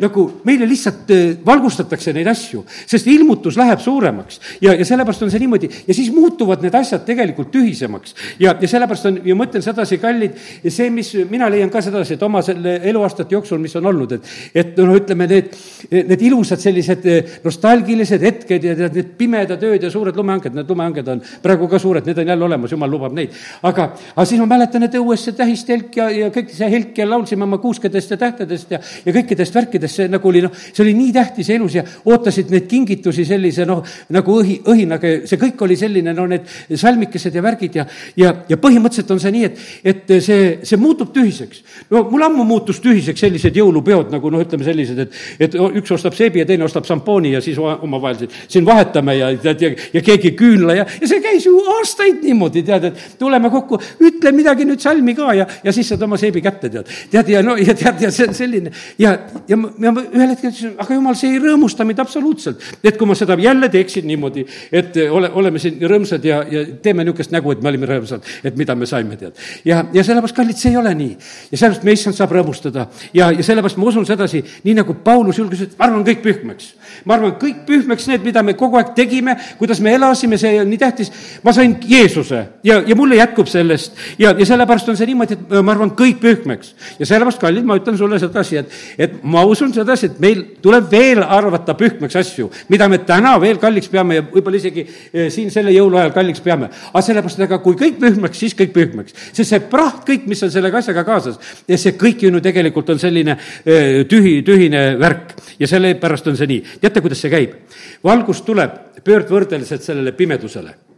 [0.00, 5.32] nagu meile lihtsalt eh, valgustatakse neid asju, sest ilmutus läheb suuremaks ja, ja sellepärast on
[5.32, 8.14] see niimoodi ja siis muutuvad need asjad tegelikult tühisemaks.
[8.38, 10.36] ja, ja sellepärast on, ja ma ütlen sedasi, kallid,
[10.68, 14.30] see, mis mina leian ka sedasi, et oma selle eluaastate jooksul, mis on olnud, et,
[14.54, 15.50] et noh, ütleme need,
[15.94, 20.70] need ilusad sellised eh, nostalgilised hetked ja tead, need pimedad ööd ja suured lumehanged, need
[20.70, 23.34] lumehanged on praegu ka suured, need on jälle olemas, jumal lubab neid.
[23.62, 27.08] aga, aga siis ma mäletan, et õues see tähistelk ja, ja kõik see helk ja
[27.08, 30.94] laulsime oma kuuskedest ja tähtedest ja, ja kõikidest värkidest, see nagu oli noh, see oli
[30.96, 33.82] nii tähtis elus ja ootasid neid kingitusi sellise noh,
[34.14, 36.48] nagu õhi, õhinaga, see kõik oli selline, no need
[36.80, 37.86] salmikesed ja värgid ja,
[38.20, 41.62] ja, ja põhimõtteliselt on see nii, et, et see, see muutub tühiseks.
[41.90, 46.16] no mul ammu muutus tühiseks sellised jõulupeod nagu noh, ütleme sellised, et, et üks ostab
[46.16, 50.34] seebi ja teine ostab šampooni ja siis omavahel siin, vahetame ja tead, ja, ja keegi
[50.38, 54.82] küünla ja, ja see käis ju aastaid niimoodi, tead, et tuleme kokku, ütle midagi nüüd
[54.82, 56.90] salmi ka ja, ja siis saad oma seebi kätte, tead.
[57.12, 60.02] tead, ja no ja tead, ja see on selline ja, ja ja ma, ja ma
[60.04, 62.62] ühel hetkel ütlesin, aga jumal, see ei rõõmusta mind absoluutselt.
[62.82, 67.04] et kui ma seda jälle teeksin niimoodi, et ole, oleme siin rõõmsad ja, ja teeme
[67.04, 69.38] niisugust nägu, et me olime rõõmsad, et mida me saime, tead.
[69.64, 71.16] ja, ja sellepärast, kallid, see ei ole nii.
[71.50, 75.38] ja sellepärast me issand saab rõõmustada ja, ja sellepärast ma usun sedasi, nii nagu Paulus
[75.38, 76.72] julges, et ma arvan kõik pühmeks.
[77.04, 80.70] ma arvan kõik pühmeks need, mida me kogu aeg tegime, kuidas me elasime, see on
[80.70, 81.12] nii tähtis.
[81.42, 85.56] ma sain Jeesuse ja, ja mulle jätkub sellest ja, ja sellepärast on see niimoodi, et
[85.60, 86.74] ma arvan kõik pühmeks.
[86.98, 90.86] ja sellepärast, kallid, ma ütlen sulle sedasi, et, et ma usun sedasi, et meil tuleb
[90.92, 95.50] veel arvata pühkmeks asju, mida me täna veel kalliks peame ja võib-olla isegi eh, siin
[95.54, 96.68] selle jõuluajal kalliks peame.
[96.92, 99.16] aga sellepärast, et aga kui kõik pühmeks, siis kõik pühmeks.
[99.32, 103.38] sest see praht, kõik, mis on sellega asjaga kaasas, see kõik ju tegelikult on selline
[103.64, 106.64] eh, tühi, tühine värk ja sellepärast on see nii.
[106.80, 107.60] teate, kuidas see käib?
[108.04, 110.93] valgus tuleb pöördvõrdeliselt sellele pimedusele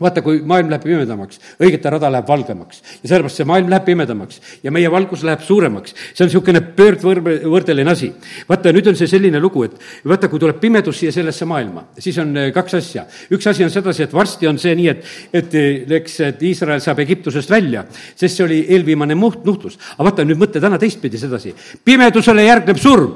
[0.00, 4.40] vaata, kui maailm läheb pimedamaks, õigete rada läheb valgemaks ja sellepärast see maailm läheb pimedamaks
[4.64, 5.94] ja meie valgus läheb suuremaks.
[6.14, 8.12] see on niisugune pöördvõrdeline asi.
[8.48, 12.18] vaata, nüüd on see selline lugu, et vaata, kui tuleb pimedus siia sellesse maailma, siis
[12.18, 13.04] on eh, kaks asja.
[13.30, 16.80] üks asi on sedasi, et varsti on see nii, et, et eh, eks, et Iisrael
[16.80, 17.84] saab Egiptusest välja,
[18.14, 19.76] sest see oli eelviimane muht-, nuhtlus.
[19.96, 21.52] aga vaata, nüüd mõtle täna teistpidi sedasi.
[21.84, 23.12] pimedusele järgneb surm.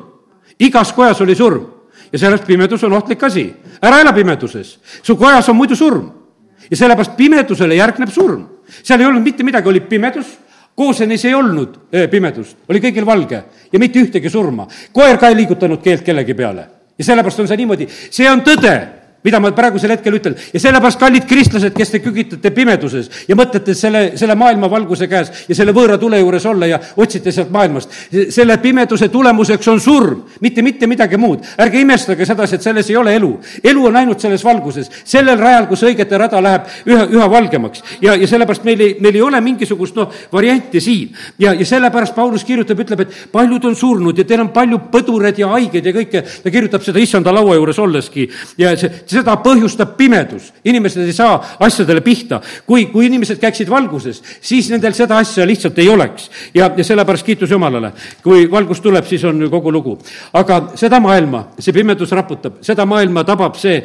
[0.58, 1.64] igas kojas oli surm
[2.12, 3.48] ja sellepärast pimedus on ohtlik asi.
[3.80, 6.23] ära ela pimeduses, su kojas on muidu surm
[6.70, 8.46] ja sellepärast pimedusele järgneb surm.
[8.82, 10.38] seal ei olnud mitte midagi, oli pimedus,
[10.74, 14.66] Koosenis ei olnud eh, pimedust, oli kõigil valge ja mitte ühtegi surma.
[14.92, 16.66] koer ka ei liigutanud keelt kellegi peale.
[16.98, 20.36] ja sellepärast on see niimoodi, see on tõde mida ma praegusel hetkel ütlen.
[20.52, 25.30] ja sellepärast, kallid kristlased, kes te kügitate pimeduses ja mõtlete selle, selle maailma valguse käes
[25.48, 27.92] ja selle võõra tule juures olla ja otsite sealt maailmast,
[28.34, 31.44] selle pimeduse tulemuseks on surm, mitte mitte midagi muud.
[31.58, 33.32] ärge imestage sedasi, et selles ei ole elu.
[33.64, 37.82] elu on ainult selles valguses, sellel rajal, kus õigete rada läheb üha, üha valgemaks.
[38.02, 41.16] ja, ja sellepärast meil ei, meil ei ole mingisugust noh, varianti siin.
[41.38, 45.40] ja, ja sellepärast Paulus kirjutab, ütleb, et paljud on surnud ja teil on palju põdureid
[45.40, 49.94] ja haigeid ja kõike, ta kirjutab seda issanda laua juures olleski ja see seda põhjustab
[49.98, 50.52] pimedus.
[50.64, 52.40] inimesed ei saa asjadele pihta.
[52.66, 56.30] kui, kui inimesed käiksid valguses, siis nendel seda asja lihtsalt ei oleks.
[56.54, 57.92] ja, ja sellepärast kiitus Jumalale.
[58.22, 59.98] kui valgus tuleb, siis on kogu lugu.
[60.32, 63.82] aga seda maailma, see pimedus raputab, seda maailma tabab see,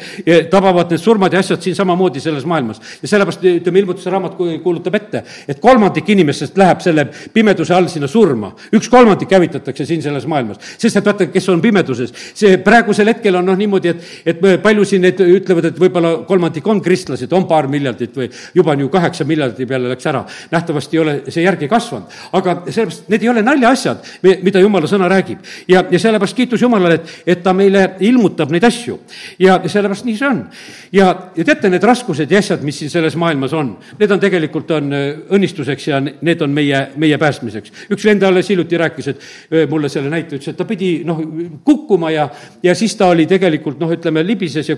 [0.52, 2.82] tabavad need surmad ja asjad siin samamoodi selles maailmas.
[3.02, 8.08] ja sellepärast ütleme, ilmutuse raamat kuulutab ette, et kolmandik inimestest läheb selle pimeduse all sinna
[8.08, 8.54] surma.
[8.76, 10.60] üks kolmandik hävitatakse siin selles maailmas.
[10.78, 14.86] sest et vaata, kes on pimeduses, see praegusel hetkel on noh, niimoodi, et, et palju
[14.88, 18.90] siin neid ütlevad, et võib-olla kolmandik on kristlased, on paar miljardit või juba on ju
[18.94, 20.26] kaheksa miljardi peale läks ära.
[20.52, 24.06] nähtavasti ei ole see järgi kasvanud, aga sellepärast need ei ole naljaasjad,
[24.44, 25.40] mida jumala sõna räägib.
[25.68, 29.00] ja, ja sellepärast kiitus Jumalale, et, et ta meile ilmutab neid asju.
[29.40, 30.44] ja, ja sellepärast nii see on.
[30.92, 34.72] ja, ja teate, need raskused ja asjad, mis siin selles maailmas on, need on tegelikult,
[34.78, 37.88] on äh, õnnistuseks ja need on meie, meie päästmiseks.
[37.94, 41.22] üks vend alles hiljuti rääkis, et äh, mulle selle näite, ütles, et ta pidi noh,
[41.66, 42.30] kukkuma ja,
[42.64, 44.78] ja siis ta oli tegelikult noh, ütleme, libises ja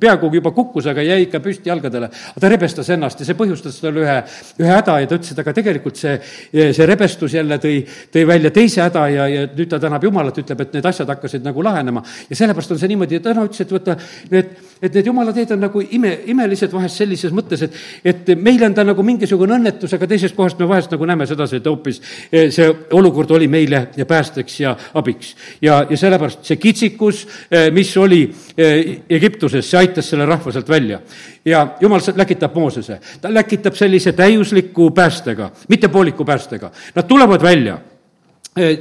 [0.00, 2.10] peaaegu juba kukkus, aga jäi ikka püsti jalgadele.
[2.40, 4.16] ta rebestas ennast ja see põhjustas talle ühe,
[4.60, 6.14] ühe häda ja ta ütles, et aga tegelikult see,
[6.52, 7.80] see rebestus jälle tõi,
[8.12, 11.44] tõi välja teise häda ja, ja nüüd ta tänab Jumalat, ütleb, et need asjad hakkasid
[11.44, 12.02] nagu lahenema.
[12.30, 13.96] ja sellepärast on see niimoodi, et täna ütles, et vaata,
[14.30, 18.62] need, et need jumala teed on nagu ime, imelised vahest sellises mõttes, et, et meil
[18.66, 22.00] on ta nagu mingisugune õnnetus, aga teisest kohast me vahest nagu näeme sedasi, et hoopis
[22.30, 25.34] eh, see olukord oli meile ja päästeks ja abiks.
[25.62, 28.22] ja, ja sellepärast see kitsikus, eh, mis oli
[28.56, 29.04] eh,
[29.64, 31.00] Egiptuses, see aitas selle rahva sealt välja.
[31.44, 36.70] ja jumal läkitab Moosese, ta läkitab sellise täiusliku päästega, mitte pooliku päästega.
[36.94, 37.78] Nad tulevad välja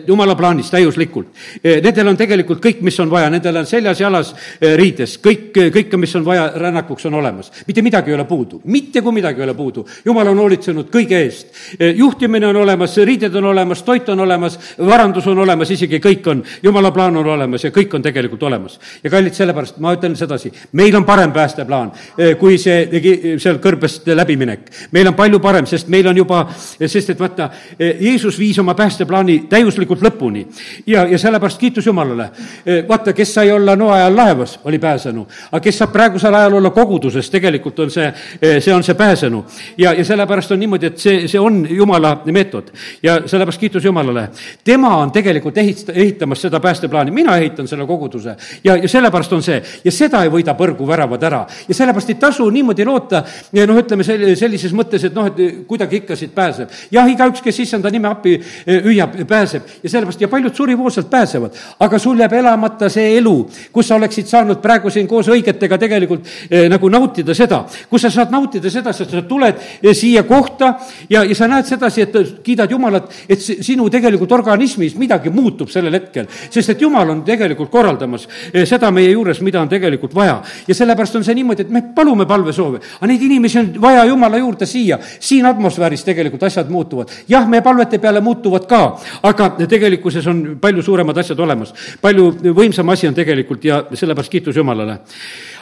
[0.08, 1.28] jumala plaanis täiuslikult.
[1.64, 6.14] Nendel on tegelikult kõik, mis on vaja, nendel on seljas-jalas eh, riides, kõik, kõike, mis
[6.16, 7.52] on vaja rännakuks, on olemas.
[7.68, 9.86] mitte midagi ei ole puudu, mitte kui midagi ei ole puudu.
[10.06, 11.48] jumal on hoolitsenud kõige eest.
[11.96, 16.44] juhtimine on olemas, riided on olemas, toit on olemas, varandus on olemas, isegi kõik on,
[16.64, 18.80] jumala plaan on olemas ja kõik on tegelikult olemas.
[19.04, 21.92] ja kallid, sellepärast ma ütlen sedasi, meil on parem päästeplaan,
[22.40, 24.70] kui see seal kõrbest läbiminek.
[24.92, 26.46] meil on palju parem, sest meil on juba,
[26.86, 30.46] sest et vaata, Jeesus viis oma päästeplaani täielikult täiuslikult lõpuni.
[30.88, 32.30] ja, ja sellepärast kiitus Jumalale.
[32.66, 35.28] Eh, vaata, kes sai olla noa ajal laevas, oli pääsenu.
[35.52, 39.46] aga kes saab praegusel ajal olla koguduses, tegelikult on see, eh, see on see pääsenu.
[39.78, 42.72] ja, ja sellepärast on niimoodi, et see, see on Jumala meetod.
[43.04, 44.30] ja sellepärast kiitus Jumalale.
[44.64, 48.36] tema on tegelikult ehit-, ehitamas seda päästeplaani, mina ehitan selle koguduse.
[48.64, 49.64] ja, ja sellepärast on see.
[49.84, 51.46] ja seda ei võida põrgu väravad ära.
[51.68, 53.24] ja sellepärast ei tasu niimoodi loota,
[53.54, 56.70] noh, ütleme sel-, sellises mõttes, et noh, et kuidagi ikka siit pääseb.
[56.92, 58.36] jah, igaüks, kes issanda nime appi
[58.68, 61.52] eh, hüüab, pääseb pääseb ja sellepärast ja paljud surivoosalt pääsevad.
[61.80, 66.28] aga sul jääb elamata see elu, kus sa oleksid saanud praegu siin koos õigetega tegelikult
[66.50, 70.74] eh, nagu nautida seda, kus sa saad nautida seda, sest sa tuled eh, siia kohta
[71.10, 75.94] ja, ja sa näed sedasi, et kiidad Jumalat, et sinu tegelikult organismis midagi muutub sellel
[75.94, 80.42] hetkel, sest et Jumal on tegelikult korraldamas eh, seda meie juures, mida on tegelikult vaja.
[80.68, 84.38] ja sellepärast on see niimoodi, et me palume palvesoove, aga neid inimesi on vaja Jumala
[84.38, 87.10] juurde siia, siin atmosfääris tegelikult asjad muutuvad.
[87.28, 88.84] jah, meie palvete peale muutuvad ka,
[89.24, 91.74] aga aga tegelikkuses on palju suuremad asjad olemas.
[92.02, 95.00] palju võimsam asi on tegelikult ja sellepärast kiitus Jumalale.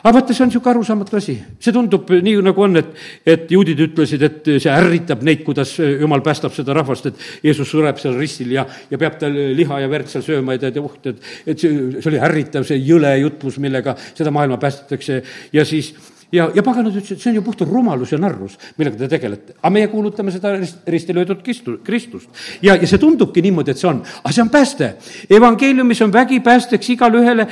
[0.04, 1.38] aga vaata, see on niisugune arusaamatu asi.
[1.60, 2.94] see tundub nii, nagu on, et,
[3.26, 8.00] et juudid ütlesid, et see ärritab neid, kuidas Jumal päästab seda rahvast, et Jeesus sureb
[8.02, 10.98] seal ristil ja, ja peab tal liha ja verd seal sööma ja tead, ja uh,
[11.06, 15.22] et, et see, see oli ärritav, see jõle jutlus, millega seda maailma päästetakse
[15.54, 15.94] ja siis
[16.32, 19.56] ja, ja paganad ütlesid, see on ju puhtalt rumalus ja narrus, millega te tegelete.
[19.60, 20.54] aga meie kuulutame seda
[20.88, 22.30] risti löödud Kristu, Kristust.
[22.62, 24.94] ja, ja see tundubki niimoodi, et see on, aga see on pääste.
[25.30, 27.48] evangeeliumis on vägi päästeks igale ühele,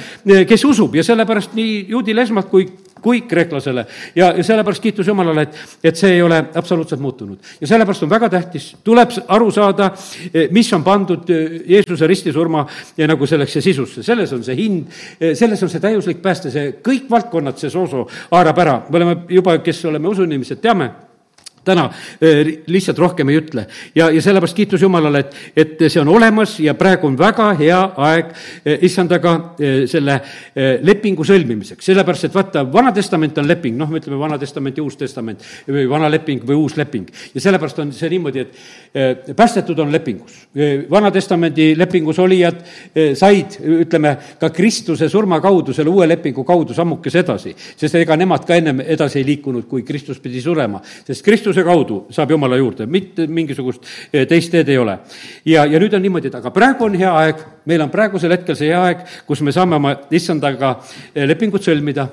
[0.47, 2.67] kes usub ja sellepärast nii juudil esmalt kui
[3.01, 3.85] kui kreeklasele.
[4.15, 7.37] Ja, ja sellepärast kiitus Jumalale, et, et see ei ole absoluutselt muutunud.
[7.61, 9.91] ja sellepärast on väga tähtis, tuleb aru saada,
[10.51, 11.29] mis on pandud
[11.65, 12.65] Jeesuse ristisurma
[12.97, 14.87] ja nagu selleks sisusse, selles on see hind,
[15.33, 19.57] selles on see täiuslik pääste, see kõik valdkonnad, see sooso haarab ära, me oleme juba,
[19.63, 20.91] kes oleme usuinimesed, teame
[21.69, 21.87] täna
[22.67, 23.65] lihtsalt rohkem ei ütle.
[23.95, 27.79] ja, ja sellepärast kiitus Jumalale, et, et see on olemas ja praegu on väga hea
[28.09, 28.33] aeg
[28.85, 29.35] issandaga
[29.89, 30.19] selle
[30.85, 34.85] lepingu sõlmimiseks, sellepärast et vaata, Vana Testament on leping, noh, me ütleme Vana Testament ja
[34.85, 37.09] Uus Testament või Vana leping või Uus leping.
[37.33, 40.47] ja sellepärast on see niimoodi, et päästetud on lepingus.
[40.89, 42.61] Vana Testamendi lepingus olijad
[43.13, 48.45] said, ütleme, ka Kristuse surma kaudu, selle uue lepingu kaudu sammukese edasi, sest ega nemad
[48.47, 52.57] ka ennem edasi ei liikunud, kui Kristus pidi surema, sest Kristuse Kristuse kaudu saab Jumala
[52.57, 54.97] juurde, mitte mingisugust eh, teist teed ei ole.
[55.45, 58.55] ja, ja nüüd on niimoodi, et aga praegu on hea aeg, meil on praegusel hetkel
[58.55, 60.77] see hea aeg, kus me saame oma issandaga
[61.13, 62.07] eh, lepingut sõlmida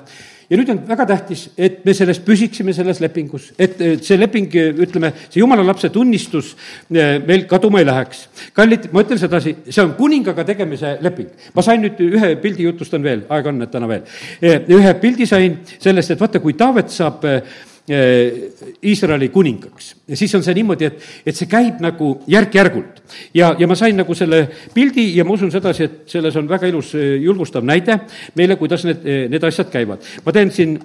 [0.47, 5.11] ja nüüd on väga tähtis, et me selles püsiksime, selles lepingus, et see leping, ütleme,
[5.27, 6.53] see jumala lapse tunnistus
[6.91, 8.27] eh, meil kaduma ei läheks.
[8.55, 11.31] kallid, ma ütlen sedasi, see on kuningaga tegemise leping.
[11.55, 14.03] ma sain nüüd ühe pildi, jutustan veel, aega on, täna veel.
[14.41, 17.41] ühe pildi sain sellest, et vaata, kui Taavet saab Äh,
[17.87, 19.95] Iisraeli kuningaks.
[20.07, 22.99] ja siis on see niimoodi, et, et see käib nagu järk-järgult.
[23.33, 24.41] ja, ja ma sain nagu selle
[24.73, 27.99] pildi ja ma usun sedasi, et selles on väga ilus äh, julgustav näide
[28.35, 30.03] meile, kuidas need, äh, need asjad käivad.
[30.25, 30.77] ma teen siin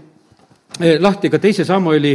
[1.03, 2.15] lahti ka teise Samueli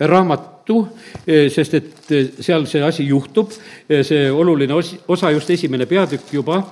[0.00, 0.78] raamatu,
[1.26, 3.50] sest et seal see asi juhtub,
[4.02, 6.62] see oluline os-, osa, just esimene peatükk juba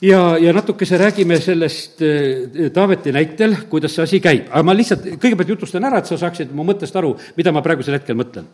[0.00, 4.50] ja, ja natukese räägime sellest äh, Taaveti näitel, kuidas see asi käib.
[4.50, 7.96] aga ma lihtsalt kõigepealt jutustan ära, et sa saaksid mu mõttest aru, mida ma praegusel
[7.96, 8.48] hetkel mõtlen.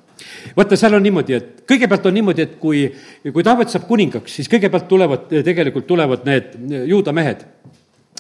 [0.57, 2.87] vaata, seal on niimoodi, et kõigepealt on niimoodi, et kui,
[3.27, 7.47] kui Taavet saab kuningaks, siis kõigepealt tulevad, tegelikult tulevad need juuda mehed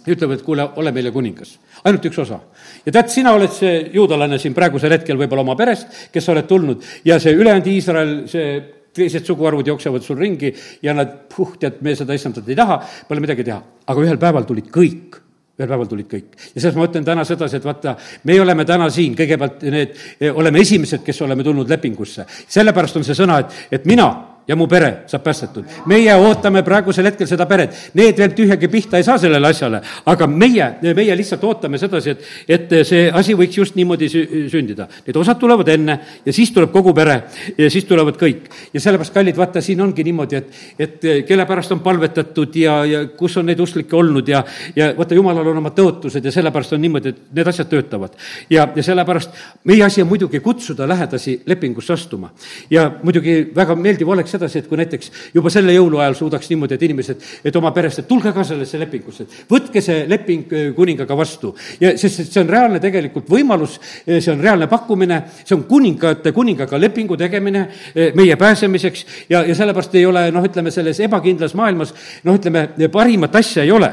[0.02, 1.58] ütlevad, et kuule, ole meile kuningas.
[1.85, 2.40] ainult üks osa.
[2.87, 6.46] ja tead, sina oled see juudalane siin praegusel hetkel võib-olla oma perest, kes sa oled
[6.46, 10.52] tulnud, ja see ülejäänud Iisrael, see teised suguharud jooksevad sul ringi
[10.83, 13.61] ja nad, puh, tead, me seda issandat ei taha, pole midagi teha.
[13.87, 15.20] aga ühel päeval tulid kõik
[15.61, 16.37] ühel päeval tulid kõik.
[16.55, 19.96] ja selles ma ütlen täna sedasi, et vaata, me oleme täna siin, kõigepealt need,
[20.33, 22.26] oleme esimesed, kes oleme tulnud lepingusse.
[22.48, 24.09] sellepärast on see sõna, et, et mina
[24.48, 25.64] ja mu pere saab päästetud.
[25.87, 27.74] meie ootame praegusel hetkel seda peret.
[27.94, 32.26] Need veel tühjagi pihta ei saa sellele asjale, aga meie, meie lihtsalt ootame sedasi, et,
[32.48, 34.88] et see asi võiks just niimoodi sündida.
[35.07, 37.20] Need osad tulevad enne ja siis tuleb kogu pere
[37.59, 38.50] ja siis tulevad kõik.
[38.72, 43.04] ja sellepärast, kallid, vaata, siin ongi niimoodi, et, et kelle pärast on palvetatud ja, ja
[43.17, 44.42] kus on neid usklikke olnud ja,
[44.77, 48.19] ja vaata, jumalal on omad tõotused ja sellepärast on niimoodi, et need asjad töötavad.
[48.50, 49.31] ja, ja sellepärast
[49.71, 52.33] meie asi on muidugi kutsuda lähedasi lepingusse astuma.
[52.71, 56.87] ja muidugi väga meeldiv oleks sedasi, et kui näiteks juba selle jõuluajal suudaks niimoodi, et
[56.88, 61.16] inimesed, et oma perest, et tulge ka sellesse lepingusse, et võtke see leping äh, kuningaga
[61.18, 61.54] vastu.
[61.80, 65.64] ja sest, et see on reaalne tegelikult võimalus, äh, see on reaalne pakkumine, see on
[65.68, 71.00] kuningate, kuningaga lepingu tegemine äh, meie pääsemiseks ja, ja sellepärast ei ole noh, ütleme selles
[71.04, 73.92] ebakindlas maailmas noh, ütleme, parimat asja ei ole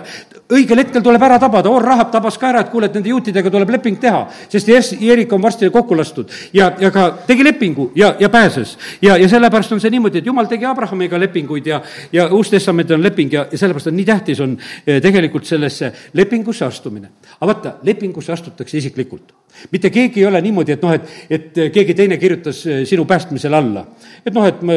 [0.50, 3.52] õigel hetkel tuleb ära tabada, Or Rahab tabas ka ära, et kuule, et nende juutidega
[3.54, 8.16] tuleb leping teha, sest Jerik on varsti kokku lastud ja, ja ka tegi lepingu ja,
[8.20, 8.78] ja pääses.
[9.02, 11.82] ja, ja sellepärast on see niimoodi, et jumal tegi Abrahamiga lepinguid ja,
[12.14, 14.56] ja Uus Testament on leping ja, ja sellepärast on nii tähtis, on
[14.86, 17.12] eh, tegelikult sellesse lepingusse astumine.
[17.40, 19.34] aga vaata, lepingusse astutakse isiklikult
[19.72, 23.58] mitte keegi ei ole niimoodi, et noh, et, et keegi teine kirjutas eh, sinu päästmisele
[23.58, 23.86] alla.
[24.26, 24.76] et noh, et me,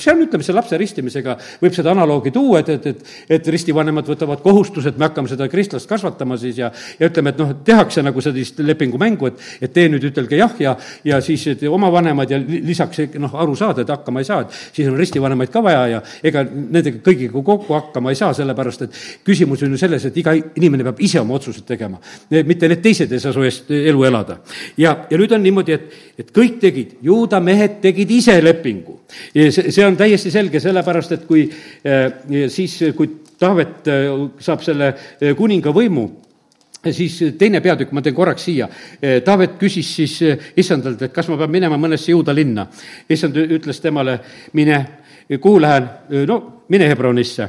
[0.00, 4.08] see on, ütleme, see lapse ristimisega võib seda analoogi tuua, et, et, et, et ristivanemad
[4.08, 8.24] võtavad kohustused, me hakkame seda kristlast kasvatama siis ja, ja ütleme, et noh, tehakse nagu
[8.24, 13.04] sellist lepingumängu, et, et tee nüüd, ütelge jah ja, ja siis oma vanemad ja lisaks
[13.20, 16.44] noh, aru saada, et hakkama ei saa, et siis on ristivanemaid ka vaja ja ega
[16.44, 20.86] nendega kõigiga kokku hakkama ei saa, sellepärast et küsimus on ju selles, et iga inimene
[20.86, 22.00] peab ise oma otsused tegema.
[22.30, 24.38] mitte need teised ei saa su eest elu elada elada.
[24.76, 29.00] ja, ja nüüd on niimoodi, et, et kõik tegid, juuda mehed tegid ise lepingu.
[29.34, 34.04] see, see on täiesti selge, sellepärast et kui äh, siis, kui Taavet äh,
[34.40, 36.06] saab selle äh, kuninga võimu,
[36.84, 38.66] siis teine peatükk, ma teen korraks siia.
[39.24, 40.18] Taavet küsis siis
[40.60, 42.66] issandalt, et kas ma pean minema mõnesse juuda linna.
[43.08, 44.18] issand ütles temale,
[44.52, 44.82] mine,
[45.40, 45.88] kuhu lähen?
[46.28, 46.36] no
[46.68, 47.48] mine Hebronisse.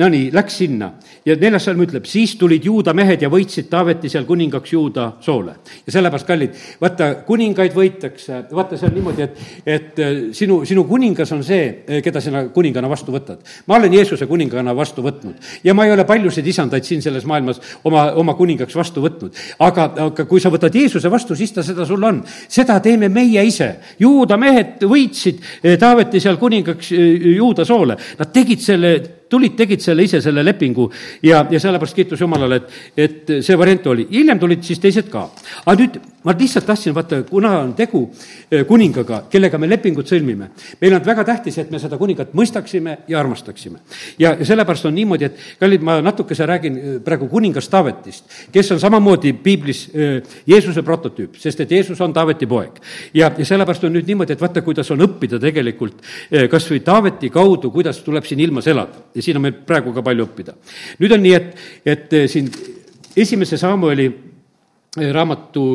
[0.00, 0.90] Nonii, läks sinna
[1.24, 5.54] ja neljas salm ütleb, siis tulid juuda mehed ja võitsid Taaveti seal kuningaks juuda soole.
[5.86, 10.84] ja sellepärast, kallid, vaata, kuningaid võitakse, vaata, see on niimoodi, et, et äh, sinu, sinu
[10.88, 13.40] kuningas on see, äh, keda sina kuningana vastu võtad.
[13.66, 17.60] ma olen Jeesuse kuningana vastu võtnud ja ma ei ole paljusid isandaid siin selles maailmas
[17.84, 19.32] oma, oma kuningaks vastu võtnud.
[19.58, 22.22] aga, aga kui sa võtad Jeesuse vastu, siis ta seda sul on.
[22.48, 23.70] seda teeme meie ise.
[23.98, 27.96] juuda mehed võitsid äh, Taaveti seal kuningaks juuda soole.
[28.18, 30.88] Nad tegid selle tulid, tegid selle ise, selle lepingu
[31.22, 34.08] ja, ja sellepärast kiitus Jumalale, et, et see variant oli.
[34.10, 35.28] hiljem tulid siis teised ka.
[35.64, 38.00] aga nüüd ma lihtsalt tahtsin, vaata, kuna on tegu
[38.50, 40.48] eh, kuningaga, kellega me lepingut sõlmime,
[40.80, 43.78] meil on väga tähtis, et me seda kuningat mõistaksime ja armastaksime.
[44.18, 48.80] ja sellepärast on niimoodi, et kallid, ma natukese räägin eh, praegu kuningas Taavetist, kes on
[48.80, 52.80] samamoodi piiblis eh, Jeesuse prototüüp, sest et Jeesus on Taaveti poeg.
[53.14, 56.00] ja, ja sellepärast on nüüd niimoodi, et vaata, kuidas on õppida tegelikult
[56.50, 60.02] kas või Taaveti kaudu, kuidas tuleb siin ilmas elada ja siin on meil praegu ka
[60.04, 60.54] palju õppida.
[61.00, 62.48] nüüd on nii, et, et siin
[63.16, 64.08] esimese Samueli
[65.14, 65.66] raamatu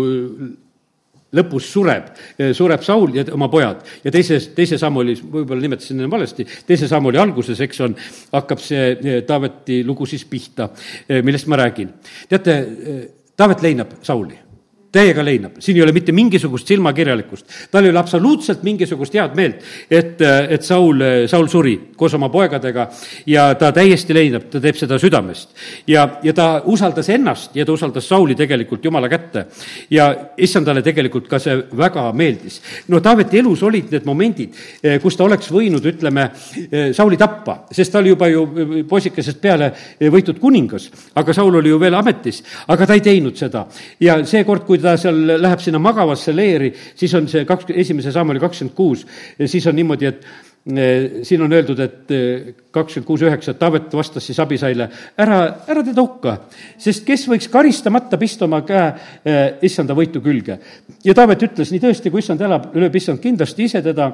[1.36, 2.10] lõpus sureb,
[2.58, 7.22] sureb Saul ja oma pojad ja teises, teise Samueli, võib-olla nimetasin enne valesti, teise Samueli
[7.22, 7.96] alguses, eks on,
[8.34, 10.72] hakkab see Taaveti lugu siis pihta,
[11.24, 11.94] millest ma räägin.
[12.30, 12.60] teate,
[13.38, 14.49] Taavet leinab Sauli
[14.92, 17.46] täiega leinab, siin ei ole mitte mingisugust silmakirjalikkust.
[17.72, 19.62] tal ei ole absoluutselt mingisugust head meelt,
[19.92, 22.88] et, et Saul, Saul suri koos oma poegadega
[23.30, 25.54] ja ta täiesti leinab, ta teeb seda südamest.
[25.88, 29.46] ja, ja ta usaldas ennast ja ta usaldas Sauli tegelikult Jumala kätte.
[29.90, 32.62] ja issandale tegelikult ka see väga meeldis.
[32.88, 34.58] no Taaveti elus olid need momendid,
[35.02, 36.30] kus ta oleks võinud, ütleme,
[36.98, 38.48] Sauli tappa, sest ta oli juba ju
[38.90, 39.72] poisikesest peale
[40.02, 43.68] võitud kuningas, aga Saul oli ju veel ametis, aga ta ei teinud seda.
[44.00, 48.14] ja seekord, kui kui ta seal läheb sinna magavasse leeri, siis on see kaks, esimese
[48.16, 49.04] samm oli kakskümmend kuus,
[49.46, 50.24] siis on niimoodi, et
[50.72, 55.42] eh, siin on öeldud, et eh, kakskümmend kuus üheksa, et Taavet vastas siis Abisaile, ära,
[55.68, 56.38] ära teda hukka,
[56.80, 60.60] sest kes võiks karistamata pista oma käe eh, issanda võitu külge.
[61.04, 64.14] ja Taavet ütles, nii tõesti, kui issand elab, lööb issand kindlasti ise teda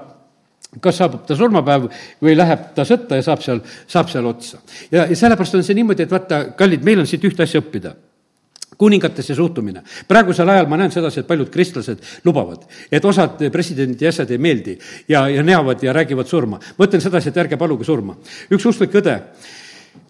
[0.81, 1.85] kas saabub ta surmapäev
[2.25, 4.59] või läheb ta sõtta ja saab seal, saab seal otsa.
[4.89, 7.93] ja, ja sellepärast on see niimoodi, et vaata, kallid, meil on siit ühte asja õppida
[8.77, 9.83] kuningatesse suhtumine.
[10.07, 14.77] praegusel ajal ma näen sedasi, et paljud kristlased lubavad, et osad presidendi asjad ei meeldi
[15.07, 16.59] ja, ja neavad ja räägivad surma.
[16.77, 18.17] ma ütlen sedasi, et ärge paluge surma.
[18.51, 19.19] üks usklik õde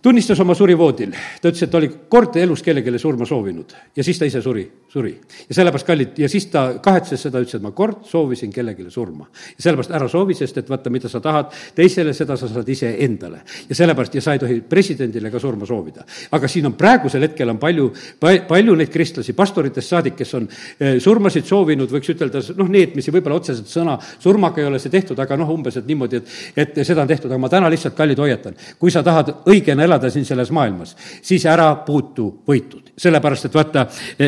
[0.02, 4.20] tunnistas oma surivoodil, ta ütles, et ta oli kord elus kellelegi surma soovinud ja siis
[4.20, 4.66] ta ise suri
[4.96, 5.14] suri.
[5.50, 9.28] ja sellepärast, kallid, ja siis ta kahetses seda, ütles, et ma kord soovisin kellelegi surma.
[9.58, 12.94] ja sellepärast ära soovi, sest et vaata, mida sa tahad teisele, seda sa saad ise
[13.04, 13.42] endale.
[13.70, 16.06] ja sellepärast, ja sa ei tohi presidendile ka surma soovida.
[16.32, 17.90] aga siin on praegusel hetkel on palju,
[18.48, 20.48] palju neid kristlasi, pastoritest saadik, kes on
[20.80, 25.20] eh, surmasid soovinud, võiks ütelda, noh, neetmisi, võib-olla otseselt sõna surmaga ei ole see tehtud,
[25.20, 28.22] aga noh, umbes, et niimoodi, et, et seda on tehtud, aga ma täna lihtsalt, kallid,
[28.24, 32.94] hoiatan, kui sa tahad õigena elada siin selles maailmas, siis ära puutu võitud.
[32.96, 33.82] sellepärast, et vaata,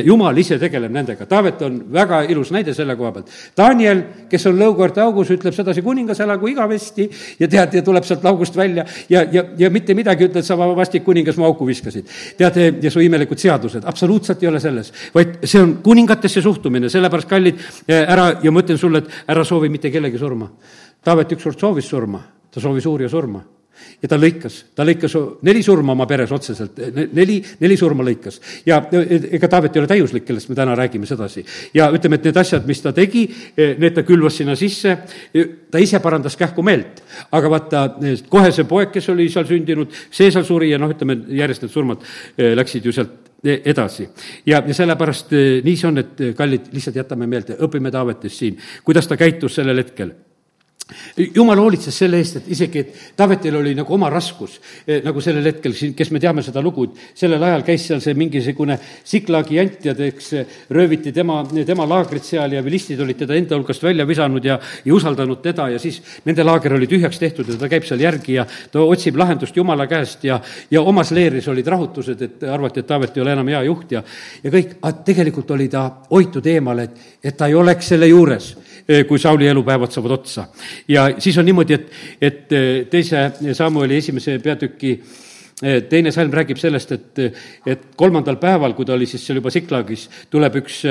[0.03, 1.25] jumal ise tegeleb nendega.
[1.29, 3.31] Taavet on väga ilus näide selle koha pealt.
[3.57, 8.25] Daniel, kes on lõukoerte augus, ütleb sedasi, kuningas elagu igavesti ja tead, ja tuleb sealt
[8.29, 12.07] august välja ja, ja, ja mitte midagi ütled, sa vastik kuningas mu auku viskasid.
[12.37, 17.29] tead, ja su imelikud seadused, absoluutselt ei ole selles, vaid see on kuningatesse suhtumine, sellepärast,
[17.29, 20.49] kallid, ära, ja ma ütlen sulle, et ära soovi mitte kellegi surma.
[21.03, 23.43] Taavet ükskord soovis surma, ta soovis uurija surma
[24.01, 25.15] ja ta lõikas, ta lõikas
[25.47, 26.79] neli surma oma peres otseselt,
[27.13, 28.39] neli, neli surma lõikas.
[28.65, 31.45] ja ega Taavet ei ole täiuslik, kellest me täna räägime sedasi.
[31.73, 34.97] ja ütleme, et need asjad, mis ta tegi, need ta külvas sinna sisse,
[35.71, 37.01] ta ise parandas kähku meelt.
[37.31, 37.85] aga vaata,
[38.29, 41.73] kohe see poeg, kes oli seal sündinud, see seal suri ja noh, ütleme järjest need
[41.73, 42.05] surmad
[42.37, 44.07] eh, läksid ju sealt eh, edasi.
[44.45, 48.57] ja, ja sellepärast eh, nii see on, et kallid, lihtsalt jätame meelde, õpime Taavetist siin,
[48.85, 50.15] kuidas ta käitus sellel hetkel
[51.35, 54.57] jumal hoolitses selle eest, et isegi, et Taavetil oli nagu oma raskus,
[54.87, 58.01] eh, nagu sellel hetkel siin, kes me teame seda lugu, et sellel ajal käis seal
[58.03, 60.31] see mingisugune Siklagi jant ja eks
[60.71, 64.93] rööviti tema, tema laagrit seal ja vilistid olid teda enda hulgast välja visanud ja, ja
[64.93, 68.45] usaldanud teda ja siis nende laager oli tühjaks tehtud ja ta käib seal järgi ja
[68.71, 70.39] ta otsib lahendust Jumala käest ja,
[70.71, 74.03] ja omas leeris olid rahutused, et arvati, et Taavet ei ole enam hea juht ja,
[74.43, 78.53] ja kõik, aga tegelikult oli ta hoitud eemale, et, et ta ei oleks selle juures.
[78.55, 78.66] Eh,
[79.07, 80.47] kui Sauli elupäevad saavad otsa.
[80.87, 85.26] ja siis on niimoodi, et, et eh, teise Samueli esimese peatüki eh,
[85.57, 87.21] teine salm räägib sellest, et,
[87.65, 90.83] et kolmandal päeval, kui ta oli siis seal juba Siklagis, tuleb üks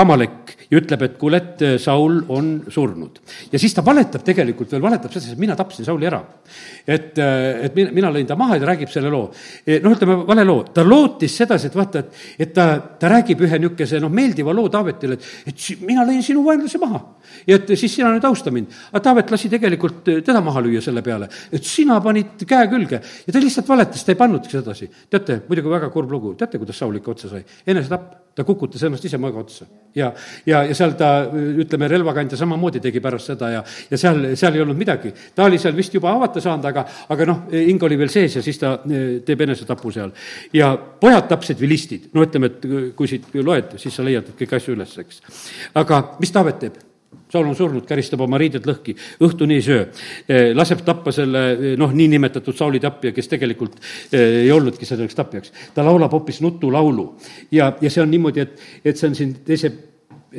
[0.00, 3.18] Amalek ja ütleb, et kuule, et Saul on surnud.
[3.52, 6.22] ja siis ta valetab tegelikult veel, valetab selles, et mina tapsin Sauli ära.
[6.86, 9.30] et, et mina, mina lõin ta maha ja ta räägib selle loo.
[9.66, 12.66] noh, ütleme vale loo, ta lootis sedasi, et vaata, et, et ta,
[13.00, 17.02] ta räägib ühe niisuguse noh, meeldiva loo Taavetile, et, et mina lõin sinu vaenlase maha.
[17.46, 18.72] ja et siis sina nüüd austa mind.
[18.92, 23.32] aga Taavet lasi tegelikult teda maha lüüa selle peale, et sina panid käe külge ja
[23.32, 24.90] ta lihtsalt valetas, ta ei pannudki sedasi.
[25.10, 27.44] teate, muidugi väga kurb lugu, teate, kuidas Saul ikka otsa sai?
[27.66, 29.66] enesetapp ta kukutas ennast ise mõõga otsa.
[29.94, 30.10] ja,
[30.46, 33.60] ja, ja seal ta, ütleme, relvakandja samamoodi tegi pärast seda ja,
[33.90, 35.12] ja seal, seal ei olnud midagi.
[35.34, 38.42] ta oli seal vist juba avata saanud, aga, aga noh, hing oli veel sees ja
[38.44, 40.10] siis ta eh, teeb enesetapu seal.
[40.52, 44.74] ja pojad tapsid vilistid, no ütleme, et kui siit loed, siis sa leiad kõiki asju
[44.74, 45.22] üles, eks.
[45.74, 46.82] aga mis Taavet teeb?
[47.32, 49.86] Saul on surnud, käristab oma riided lõhki, õhtuni ei söö.
[50.28, 55.18] Eh, laseb tappa selle eh, noh, niinimetatud Sauli tapja, kes tegelikult eh, ei olnudki selleks
[55.18, 55.52] tapjaks.
[55.74, 57.08] ta laulab hoopis nutulaulu
[57.52, 59.72] ja, ja see on niimoodi, et, et see on siin teise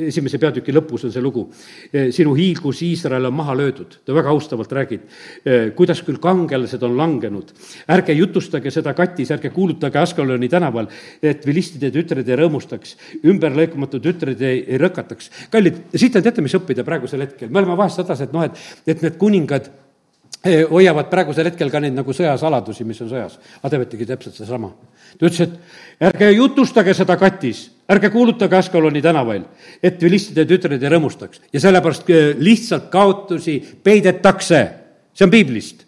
[0.08, 1.46] esimese peatüki lõpus on see lugu.
[1.92, 5.06] Eh, sinu hiilgus Iisrael on maha löödud, ta väga austavalt räägib,
[5.44, 7.52] eh, kuidas küll kangelased on langenud.
[7.88, 10.88] ärge jutustage seda katis, ärge kuulutage Askaloni tänaval,
[11.22, 15.30] et vilistide tütred ei rõõmustaks, ümberlõikumatu tütred ei, ei rõkataks.
[15.50, 18.52] kallid, siit on teate, mis õppida praegusel hetkel, me oleme vahest hädas, et noh, et,
[18.86, 19.70] et need kuningad
[20.44, 23.38] eh, hoiavad praegusel hetkel ka neid nagu sõjasaladusi, mis on sõjas.
[23.62, 24.72] aga te võtegi täpselt sedasama.
[25.18, 29.44] Ta ütles, et ärge jutustage seda katis ärge kuulutage Askaloni tänavail,
[29.82, 34.68] et vilistide tütred ei rõõmustaks ja sellepärast äh, lihtsalt kaotusi peidetakse.
[35.14, 35.84] see on piiblist.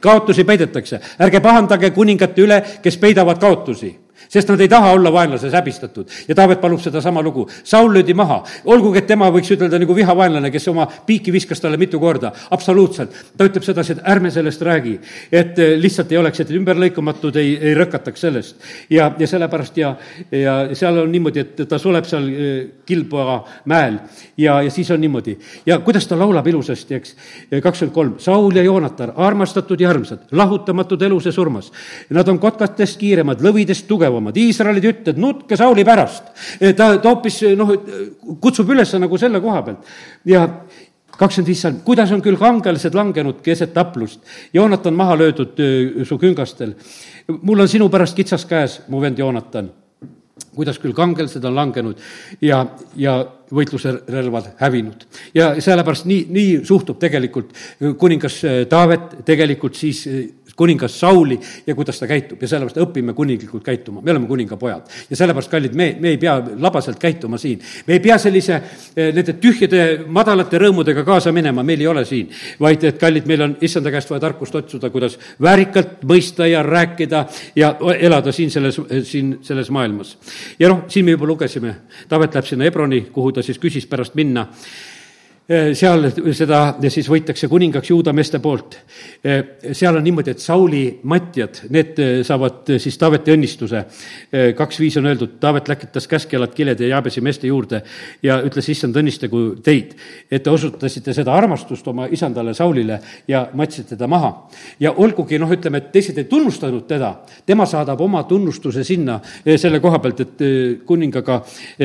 [0.00, 3.98] kaotusi peidetakse, ärge pahandage kuningate üle, kes peidavad kaotusi
[4.28, 6.08] sest nad ei taha olla vaenlases häbistatud.
[6.28, 7.48] ja Taavet palub sedasama lugu.
[7.64, 11.76] Saul löödi maha, olgugi et tema võiks ütelda nagu vihavaenlane, kes oma piiki viskas talle
[11.76, 13.14] mitu korda, absoluutselt.
[13.36, 14.98] ta ütleb sedasi, et ärme sellest räägi,
[15.32, 18.56] et eh, lihtsalt ei oleks, et ümberlõikamatud ei, ei rõkataks sellest.
[18.90, 19.94] ja, ja sellepärast ja,
[20.30, 22.52] ja seal on niimoodi, et ta suleb seal eh,
[22.86, 23.38] Kilboa
[23.70, 23.98] mäel
[24.36, 25.38] ja, ja siis on niimoodi.
[25.66, 27.16] ja kuidas ta laulab ilusasti, eks,
[27.62, 31.72] kakskümmend kolm, Saul ja Joonatar, armastatud ja armsad, lahutamatud elus ja surmas.
[32.10, 36.30] Nad on kotkatest kiiremad, lõvidest tugevamad tugevamad, Iisraeli tütred, nutke Sauli pärast.
[36.76, 37.74] ta, ta hoopis noh,
[38.40, 39.92] kutsub üles nagu selle koha pealt
[40.28, 40.46] ja
[41.12, 44.20] kakskümmend viis salm, kuidas on küll kangelased langenud keset taplust,
[44.54, 45.60] Joonatan maha löödud
[46.08, 46.74] su küngastel.
[47.42, 49.70] mul on sinu pärast kitsas käes, mu vend Joonatan
[50.52, 52.00] kuidas küll kangelased on langenud
[52.44, 52.62] ja,
[52.96, 53.14] ja
[53.52, 55.04] võitluse relvad hävinud.
[55.34, 57.52] ja sellepärast nii, nii suhtub tegelikult
[58.00, 60.04] kuningas Taavet tegelikult siis
[60.56, 64.88] kuningas Sauli ja kuidas ta käitub ja sellepärast õpime kuninglikult käituma, me oleme kuninga pojad.
[65.10, 67.60] ja sellepärast, kallid, me, me ei pea labaselt käituma siin.
[67.86, 68.60] me ei pea sellise,
[68.96, 72.30] eh, nende tühjade madalate rõõmudega kaasa minema, meil ei ole siin.
[72.60, 77.26] vaid et, kallid, meil on issanda käest vaja tarkust otsuda, kuidas väärikalt mõista ja rääkida
[77.56, 80.16] ja elada siin selles, siin selles maailmas.
[80.58, 81.76] ja noh, siin me juba lugesime,
[82.08, 84.46] Taavet läheb sinna Hebroni, kuhu ta siis küsis pärast minna
[85.48, 88.76] seal seda siis võitakse kuningaks juuda meeste poolt.
[89.22, 93.82] Seal on niimoodi, et Sauli matjad, need eh, saavad siis Taaveti õnnistuse.
[94.56, 97.82] kaks viis on öeldud, Taavet läkitas käskjalad kilede ja Jaabesi meeste juurde
[98.22, 99.96] ja ütles, issand, õnnistagu teid,
[100.30, 104.32] et te osutasite seda armastust oma isandale Saulile ja matsite ta maha.
[104.80, 107.12] ja olgugi noh, ütleme, et teised ei tunnustanud teda,
[107.46, 109.18] tema saadab oma tunnustuse sinna
[109.56, 110.46] selle koha pealt, et
[110.86, 111.42] kuningaga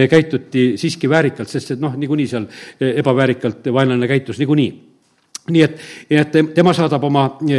[0.10, 2.46] käituti siiski väärikalt, sest et noh, niikuinii seal
[2.80, 4.84] ebaväärikalt viisakalt vaenlane käitus niikuinii
[5.48, 5.78] nii et,
[6.12, 7.58] et tema saadab oma e,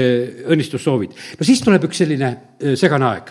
[0.52, 1.14] õnnistussoovid.
[1.40, 2.28] no siis tuleb üks selline
[2.60, 3.30] e, segane aeg.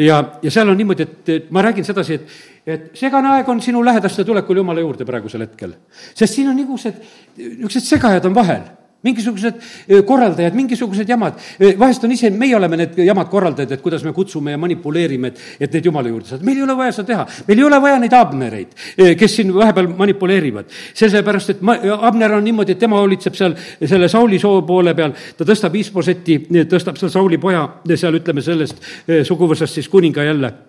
[0.00, 3.82] ja, ja seal on niimoodi, et ma räägin sedasi, et, et segane aeg on sinu
[3.84, 5.74] lähedaste tulekul Jumala juurde praegusel hetkel.
[6.14, 7.04] sest siin on niisugused,
[7.36, 8.64] niisugused segajad on vahel
[9.08, 11.38] mingisugused korraldajad, mingisugused jamad,
[11.80, 15.42] vahest on ise, meie oleme need jamad korraldajad, et kuidas me kutsume ja manipuleerime, et,
[15.66, 17.26] et neid jumala juurde saada, meil ei ole vaja seda teha.
[17.48, 18.78] meil ei ole vaja neid Abnereid,
[19.18, 20.78] kes siin vahepeal manipuleerivad.
[20.94, 21.76] sellepärast, et ma,
[22.08, 26.40] Abner on niimoodi, et tema hoolitseb seal selle Sauli soo poole peal, ta tõstab Isboseti,
[26.70, 28.82] tõstab seal Sauli poja, seal ütleme sellest
[29.28, 30.67] suguvõsast siis kuninga jälle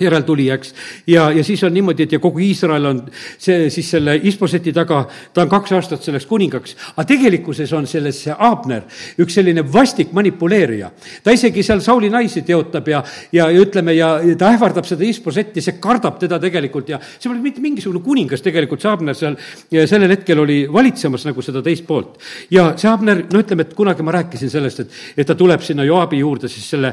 [0.00, 0.74] järeltulijaks
[1.06, 3.00] ja, ja siis on niimoodi, et ja kogu Iisrael on
[3.38, 8.18] see siis selle Isboseti taga, ta on kaks aastat selleks kuningaks, aga tegelikkuses on selles
[8.24, 8.82] see Abner
[9.22, 10.90] üks selline vastik manipuleerija.
[11.22, 15.62] ta isegi seal Sauli naisi teotab ja, ja, ja ütleme, ja ta ähvardab seda Isbosetti,
[15.62, 19.38] see kardab teda tegelikult ja see pole mitte mingisugune kuningas tegelikult, see Abner seal
[19.86, 22.18] sellel hetkel oli valitsemas nagu seda teist poolt.
[22.50, 25.86] ja see Abner, no ütleme, et kunagi ma rääkisin sellest, et, et ta tuleb sinna
[25.86, 26.90] Joabi juurde siis selle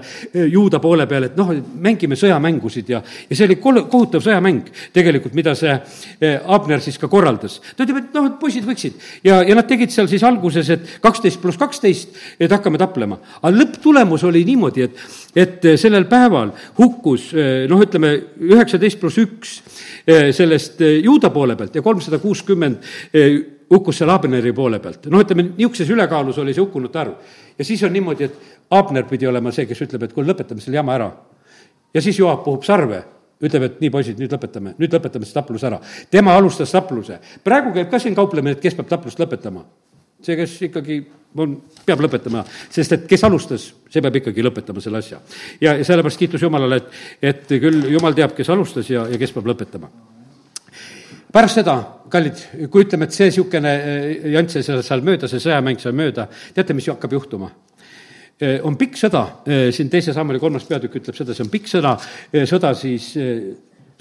[0.54, 1.50] juuda poole peal, et noh,
[1.82, 7.00] mängime sõjamängusid ja, ja see oli kol-, kohutav sõjamäng tegelikult, mida see eh, Abner siis
[7.02, 7.60] ka korraldas.
[7.76, 10.98] ta ütleb, et noh, et poisid võiksid ja, ja nad tegid seal siis alguses, et
[11.04, 13.20] kaksteist pluss kaksteist, et hakkame taplema.
[13.42, 18.14] aga lõpptulemus oli niimoodi, et, et sellel päeval hukkus eh, noh, ütleme
[18.52, 19.58] üheksateist pluss üks
[20.06, 22.82] eh, sellest juuda poole pealt ja kolmsada kuuskümmend
[23.72, 25.08] hukkus seal Abneri poole pealt.
[25.10, 27.14] noh, ütleme, niisuguses ülekaalus oli see hukkunute arv.
[27.58, 30.80] ja siis on niimoodi, et Abner pidi olema see, kes ütleb, et kuule, lõpetame selle
[30.80, 31.12] jama ära
[31.94, 33.04] ja siis Joab puhub sarve,
[33.42, 35.80] ütleb, et nii, poisid, nüüd lõpetame, nüüd lõpetame see taplus ära.
[36.12, 37.20] tema alustas tapluse.
[37.44, 39.66] praegu käib ka siin kauplemine, et kes peab taplust lõpetama.
[40.22, 41.02] see, kes ikkagi
[41.36, 45.20] on, peab lõpetama, sest et kes alustas, see peab ikkagi lõpetama selle asja.
[45.62, 49.32] ja, ja sellepärast kiitus Jumalale, et, et küll Jumal teab, kes alustas ja, ja kes
[49.32, 49.90] peab lõpetama
[51.32, 51.76] pärast seda,
[52.12, 52.40] kallid,
[52.72, 56.76] kui ütleme, et see niisugune eh, jants sai seal mööda, see sõjamäng sai mööda, teate,
[56.78, 57.52] mis hakkab juhtuma?
[58.42, 61.68] Eh, on pikk sõda, eh, siin teise sammuli kolmas peatükk ütleb seda, see on pikk
[61.70, 61.94] sõda,
[62.34, 63.14] eh, sõda siis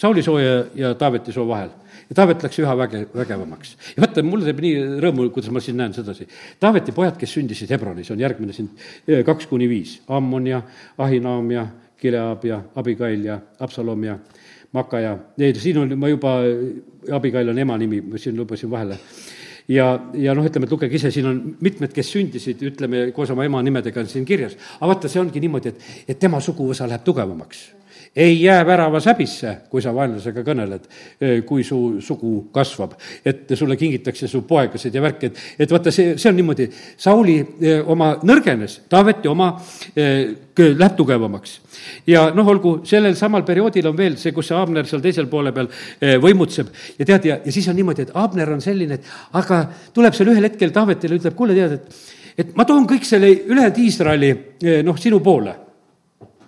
[0.00, 1.68] Sauli soo ja, ja Taaveti soo vahel.
[2.08, 3.74] ja Taavet läks üha väge, vägevamaks.
[3.96, 6.26] ja vaata, mulle teeb nii rõõmu, kuidas ma siin näen sedasi.
[6.58, 8.70] Taaveti pojad, kes sündisid Hebronis, on järgmine siin
[9.26, 9.98] kaks kuni viis.
[10.08, 10.62] Ammon ja
[10.98, 11.66] Ahinaam ja
[12.00, 14.16] Gileab ja Abigail ja Absalom ja
[14.72, 15.18] Maka ja,
[15.58, 16.38] siin on, ma juba,
[17.12, 18.96] Abigail on ema nimi, ma siin lubasin vahele
[19.68, 23.44] ja, ja noh, ütleme, et lugege ise, siin on mitmed, kes sündisid, ütleme, koos oma
[23.44, 24.56] ema nimedega on siin kirjas.
[24.78, 27.66] aga vaata, see ongi niimoodi, et, et tema suguvõsa läheb tugevamaks
[28.16, 30.86] ei jää väravas häbisse, kui sa vaenlasega kõneled,
[31.46, 32.96] kui su sugu kasvab.
[33.24, 37.38] et sulle kingitakse su poegasid ja värki, et, et vaata, see, see on niimoodi, Sauli
[37.86, 39.52] oma nõrgenes, Taaveti oma
[39.94, 41.60] läheb tugevamaks.
[42.06, 45.54] ja noh, olgu, sellel samal perioodil on veel see, kus see Abner seal teisel poole
[45.54, 49.64] peal võimutseb ja tead, ja, ja siis on niimoodi, et Abner on selline, et aga
[49.94, 53.78] tuleb seal ühel hetkel Taavetile, ütleb, kuule, tead, et et ma toon kõik selle ülejäänud
[53.84, 54.30] Iisraeli
[54.86, 55.69] noh, sinu poole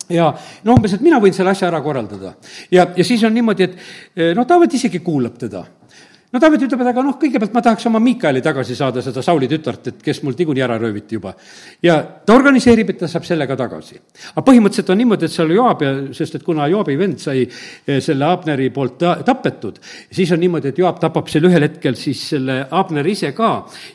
[0.09, 0.31] ja
[0.63, 2.35] no umbes, et mina võin selle asja ära korraldada.
[2.71, 3.77] ja, ja siis on niimoodi, et
[4.15, 5.63] eh, noh, Taavet isegi kuulab teda
[6.33, 9.45] no Taavet ütleb, et aga noh, kõigepealt ma tahaks oma Miikaeli tagasi saada, seda Sauli
[9.49, 11.35] tütart, et kes mul niikuinii ära rööviti juba.
[11.83, 13.99] ja ta organiseerib, et ta saab selle ka tagasi.
[14.33, 17.99] aga põhimõtteliselt on niimoodi, et seal Joab ja, sest et kuna Joabi vend sai eh,
[18.01, 19.77] selle Abneri poolt ta, tapetud,
[20.11, 23.51] siis on niimoodi, et Joab tapab seal ühel hetkel siis selle Abneri ise ka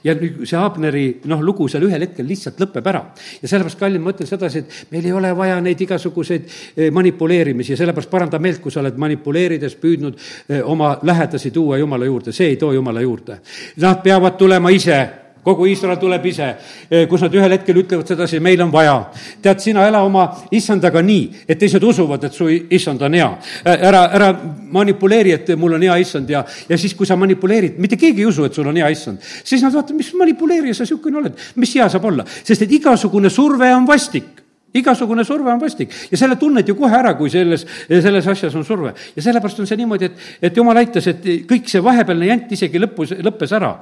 [0.07, 3.03] ja see Abneri noh, lugu seal ühel hetkel lihtsalt lõpeb ära.
[3.43, 7.75] ja sellepärast, kallid, ma ütlen sedasi, et meil ei ole vaja neid igasuguseid eh, manipuleerimisi
[7.75, 10.15] ja sellepärast paranda meelt, kui sa oled manipuleerides püüdnud
[10.49, 13.41] eh, oma lähedasi tuua Jumala juurde juurde, see ei too Jumala juurde.
[13.77, 15.09] Nad peavad tulema ise
[15.49, 16.47] kogu Iisrael tuleb ise,
[16.91, 19.11] eh, kus nad ühel hetkel ütlevad sedasi, meil on vaja.
[19.41, 23.39] tead, sina ela oma issandaga nii, et teised usuvad, et su issand on hea.
[23.65, 24.33] Ära, ära
[24.73, 28.27] manipuleeri, et mul on hea issand ja, ja siis, kui sa manipuleerid, mitte keegi ei
[28.27, 29.19] usu, et sul on hea issand.
[29.45, 33.31] siis nad vaatavad, mis manipuleerija sa niisugune oled, mis hea saab olla, sest et igasugune
[33.31, 37.65] surve on vastik igasugune surve on vastik ja selle tunned ju kohe ära, kui selles,
[37.89, 38.93] selles asjas on surve.
[39.17, 42.81] ja sellepärast on see niimoodi, et, et jumal aitas, et kõik see vahepealne jant isegi
[42.83, 43.73] lõpus, lõppes ära.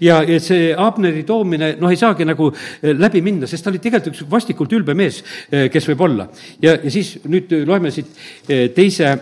[0.00, 3.82] ja, ja see Abneri toomine, noh, ei saagi nagu eh, läbi minna, sest ta oli
[3.82, 6.28] tegelikult üks vastikult ülbe mees, eh, kes võib olla.
[6.62, 8.12] ja, ja siis nüüd loeme siit
[8.48, 9.14] eh, teise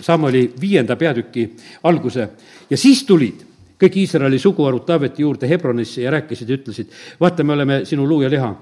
[0.00, 1.44] Samuli viienda peatüki
[1.88, 2.28] alguse
[2.70, 3.44] ja siis tulid
[3.80, 8.22] kõik Iisraeli suguharud Taaveti juurde Hebronisse ja rääkisid ja ütlesid, vaata, me oleme sinu luu
[8.24, 8.54] ja liha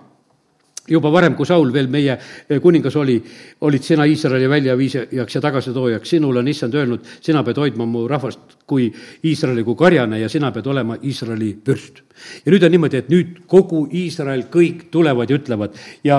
[0.89, 3.17] juba varem, kui Saul veel meie eh, kuningas oli,
[3.65, 8.64] olid sina Iisraeli väljaviisijaks ja tagasitoojaks, sinule on issand öelnud, sina pead hoidma mu rahvast
[8.67, 8.89] kui
[9.25, 12.03] Iisraeli kui karjane ja sina pead olema Iisraeli pürst
[12.45, 16.19] ja nüüd on niimoodi, et nüüd kogu Iisrael kõik tulevad ja ütlevad ja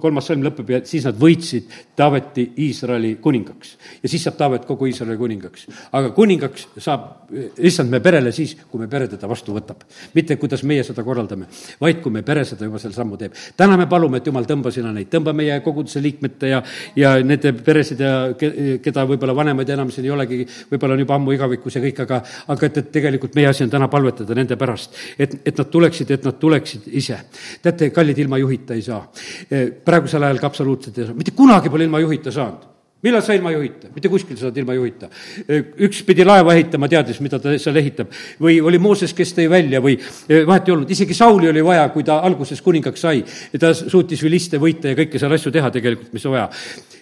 [0.00, 1.68] kolmas salm lõpeb ja siis nad võitsid
[1.98, 3.76] Taaveti Iisraeli kuningaks.
[4.02, 5.66] ja siis saab Taavet kogu Iisraeli kuningaks.
[5.92, 9.84] aga kuningaks saab issand me perele siis, kui me pere teda vastu võtab.
[10.14, 11.46] mitte kuidas meie seda korraldame,
[11.80, 13.34] vaid kui me pere seda juba selle sammu teeb.
[13.56, 16.62] täna me palume, et jumal, tõmba sina neid, tõmba meie koguduse liikmete ja,
[16.96, 21.36] ja nende peresid ja keda võib-olla vanemaid enam siin ei olegi, võib-olla on juba ammu
[21.36, 22.22] igavikus ja kõik, aga,
[22.54, 26.10] aga et, et tegelikult meie asi on täna palvetada nende pärast et, et nad tuleksid,
[26.14, 27.18] et nad tuleksid ise.
[27.62, 29.02] teate, kallid, ilma juhita ei saa.
[29.50, 33.34] Eh, praegusel ajal ka absoluutselt ei saa, mitte kunagi pole ilma juhita saanud millal sa
[33.36, 35.06] ilma juhita, mitte kuskil saad ilma juhita.
[35.46, 38.10] Eh, üks pidi laeva ehitama, teadis, mida ta seal ehitab.
[38.42, 41.88] või oli Mooses, kes tõi välja või eh, vahet ei olnud, isegi Sauli oli vaja,
[41.94, 43.22] kui ta alguses kuningaks sai.
[43.58, 46.50] ta suutis viliste võita ja kõike seal asju teha tegelikult, mis on vaja.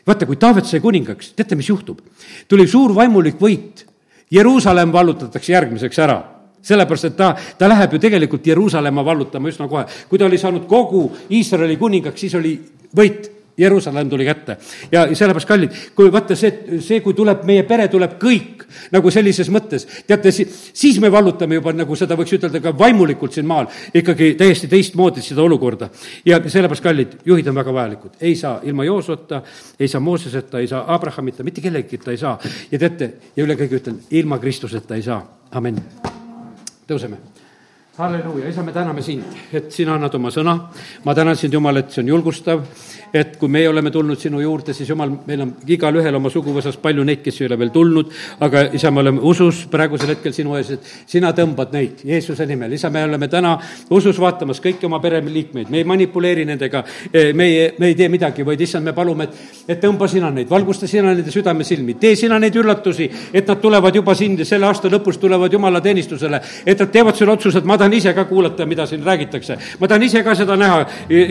[0.06, 2.00] vaata, kui Taavet sai kuningaks, teate, mis juhtub?
[2.48, 3.86] tuli suur vaimulik võit.
[4.30, 6.22] Jeruusalemm vallutatakse järgmiseks ära
[6.66, 9.84] sellepärast, et ta, ta läheb ju tegelikult Jeruusalemma vallutama üsna kohe.
[10.08, 12.56] kui ta oli saanud kogu Iisraeli kuningaks, siis oli
[12.96, 14.56] võit Jeruusalemm tuli kätte.
[14.92, 19.50] ja sellepärast, kallid, kui vaata see, see, kui tuleb, meie pere tuleb kõik nagu sellises
[19.52, 24.34] mõttes, teate, siis me vallutame juba nagu seda võiks ütelda ka vaimulikult siin maal ikkagi
[24.38, 25.90] täiesti teistmoodi seda olukorda.
[26.24, 28.18] ja sellepärast, kallid, juhid on väga vajalikud.
[28.20, 29.42] ei saa ilma Joosota,
[29.80, 32.38] ei saa Mooseseta, ei saa Abrahamita, mitte kellegita ei saa.
[32.70, 35.80] ja teate, ja üle kõige ütlen, ilma Kristuseta ei saa, amin
[36.86, 37.35] tõuseme.
[37.96, 39.24] Halleluuja, isa, me täname sind,
[39.56, 40.56] et sina annad oma sõna.
[41.04, 42.60] ma tänan sind, Jumal, et see on julgustav
[43.14, 47.04] et kui meie oleme tulnud sinu juurde, siis jumal, meil on igalühel oma suguvõsas palju
[47.06, 48.12] neid, kes ei ole veel tulnud,
[48.44, 52.72] aga isa, me oleme usus praegusel hetkel sinu ees, et sina tõmbad neid Jeesuse nimel.
[52.76, 53.56] isa, me oleme täna
[53.90, 56.82] usus vaatamas kõiki oma pereliikmeid, me ei manipuleeri nendega,
[57.12, 60.30] e, me ei, me ei tee midagi, vaid issand, me palume, et, et tõmba sina
[60.30, 64.48] neid, valgusta sina nende südamesilmi, tee sina neid üllatusi, et nad tulevad juba sind ja
[64.48, 68.14] selle aasta lõpus tulevad jumala teenistusele, et nad teevad selle otsuse, et ma tahan ise
[68.14, 69.58] ka kuulata, mida siin räägitakse.
[69.80, 70.86] ma tahan ise ka seda näha,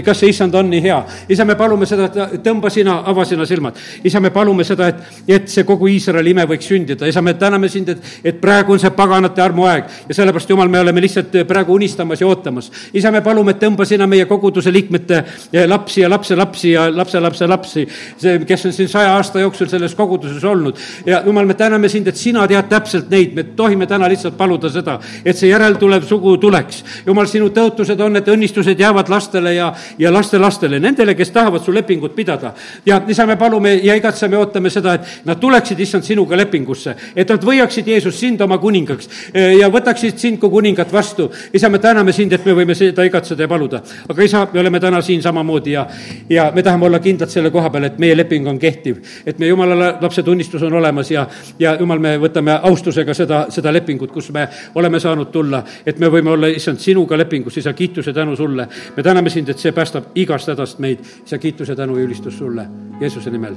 [0.05, 1.03] kas see issand on nii hea.
[1.29, 2.09] isa, me palume seda,
[2.43, 3.75] tõmba sina, ava sina silmad.
[4.03, 4.95] isa, me palume seda, et,
[5.27, 7.07] et see kogu Iisraeli ime võiks sündida.
[7.07, 10.79] isa, me täname sind, et, et praegu on see paganate armuaeg ja sellepärast, Jumal, me
[10.79, 12.71] oleme lihtsalt praegu unistamas ja ootamas.
[12.93, 15.23] isa, me palume, et tõmba sina meie koguduse liikmete
[15.67, 17.87] lapsi ja lapselapsi ja lapselapselapsi,
[18.17, 20.77] see, kes on siin saja aasta jooksul selles koguduses olnud.
[21.05, 24.69] ja Jumal, me täname sind, et sina tead täpselt neid, me tohime täna lihtsalt paluda
[24.69, 26.83] seda, et see järeltulev sugu tuleks.
[27.05, 31.73] Jumal, sinu tõotused on, et õnnistused jäävad lastele ja, ja lastelastele, nendele, kes tahavad su
[31.73, 32.53] lepingut pidada.
[32.85, 37.29] ja isa, me palume ja igatseme, ootame seda, et nad tuleksid, issand, sinuga lepingusse, et
[37.29, 41.29] nad võiaksid, Jeesus, sind oma kuningaks e, ja võtaksid sind kui kuningat vastu.
[41.53, 43.81] isa, me täname sind, et me võime seda igatseda ja paluda.
[44.09, 45.87] aga isa, me oleme täna siin samamoodi ja,
[46.29, 49.49] ja me tahame olla kindlad selle koha peal, et meie leping on kehtiv, et meie
[49.49, 51.25] jumala lapse tunnistus on olemas ja,
[51.59, 56.09] ja jumal, me võtame austusega seda, seda lepingut, kus me oleme saanud tulla, et me
[56.11, 58.67] võime olla, issand, sinuga lepingus, isa, kiituse tänu sulle.
[58.97, 62.67] me täname sind, et see päästab igast hädast meid, isa, kiituse tänu ja ülistus sulle
[63.01, 63.55] Jeesuse nimel,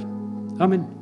[0.59, 0.98] amin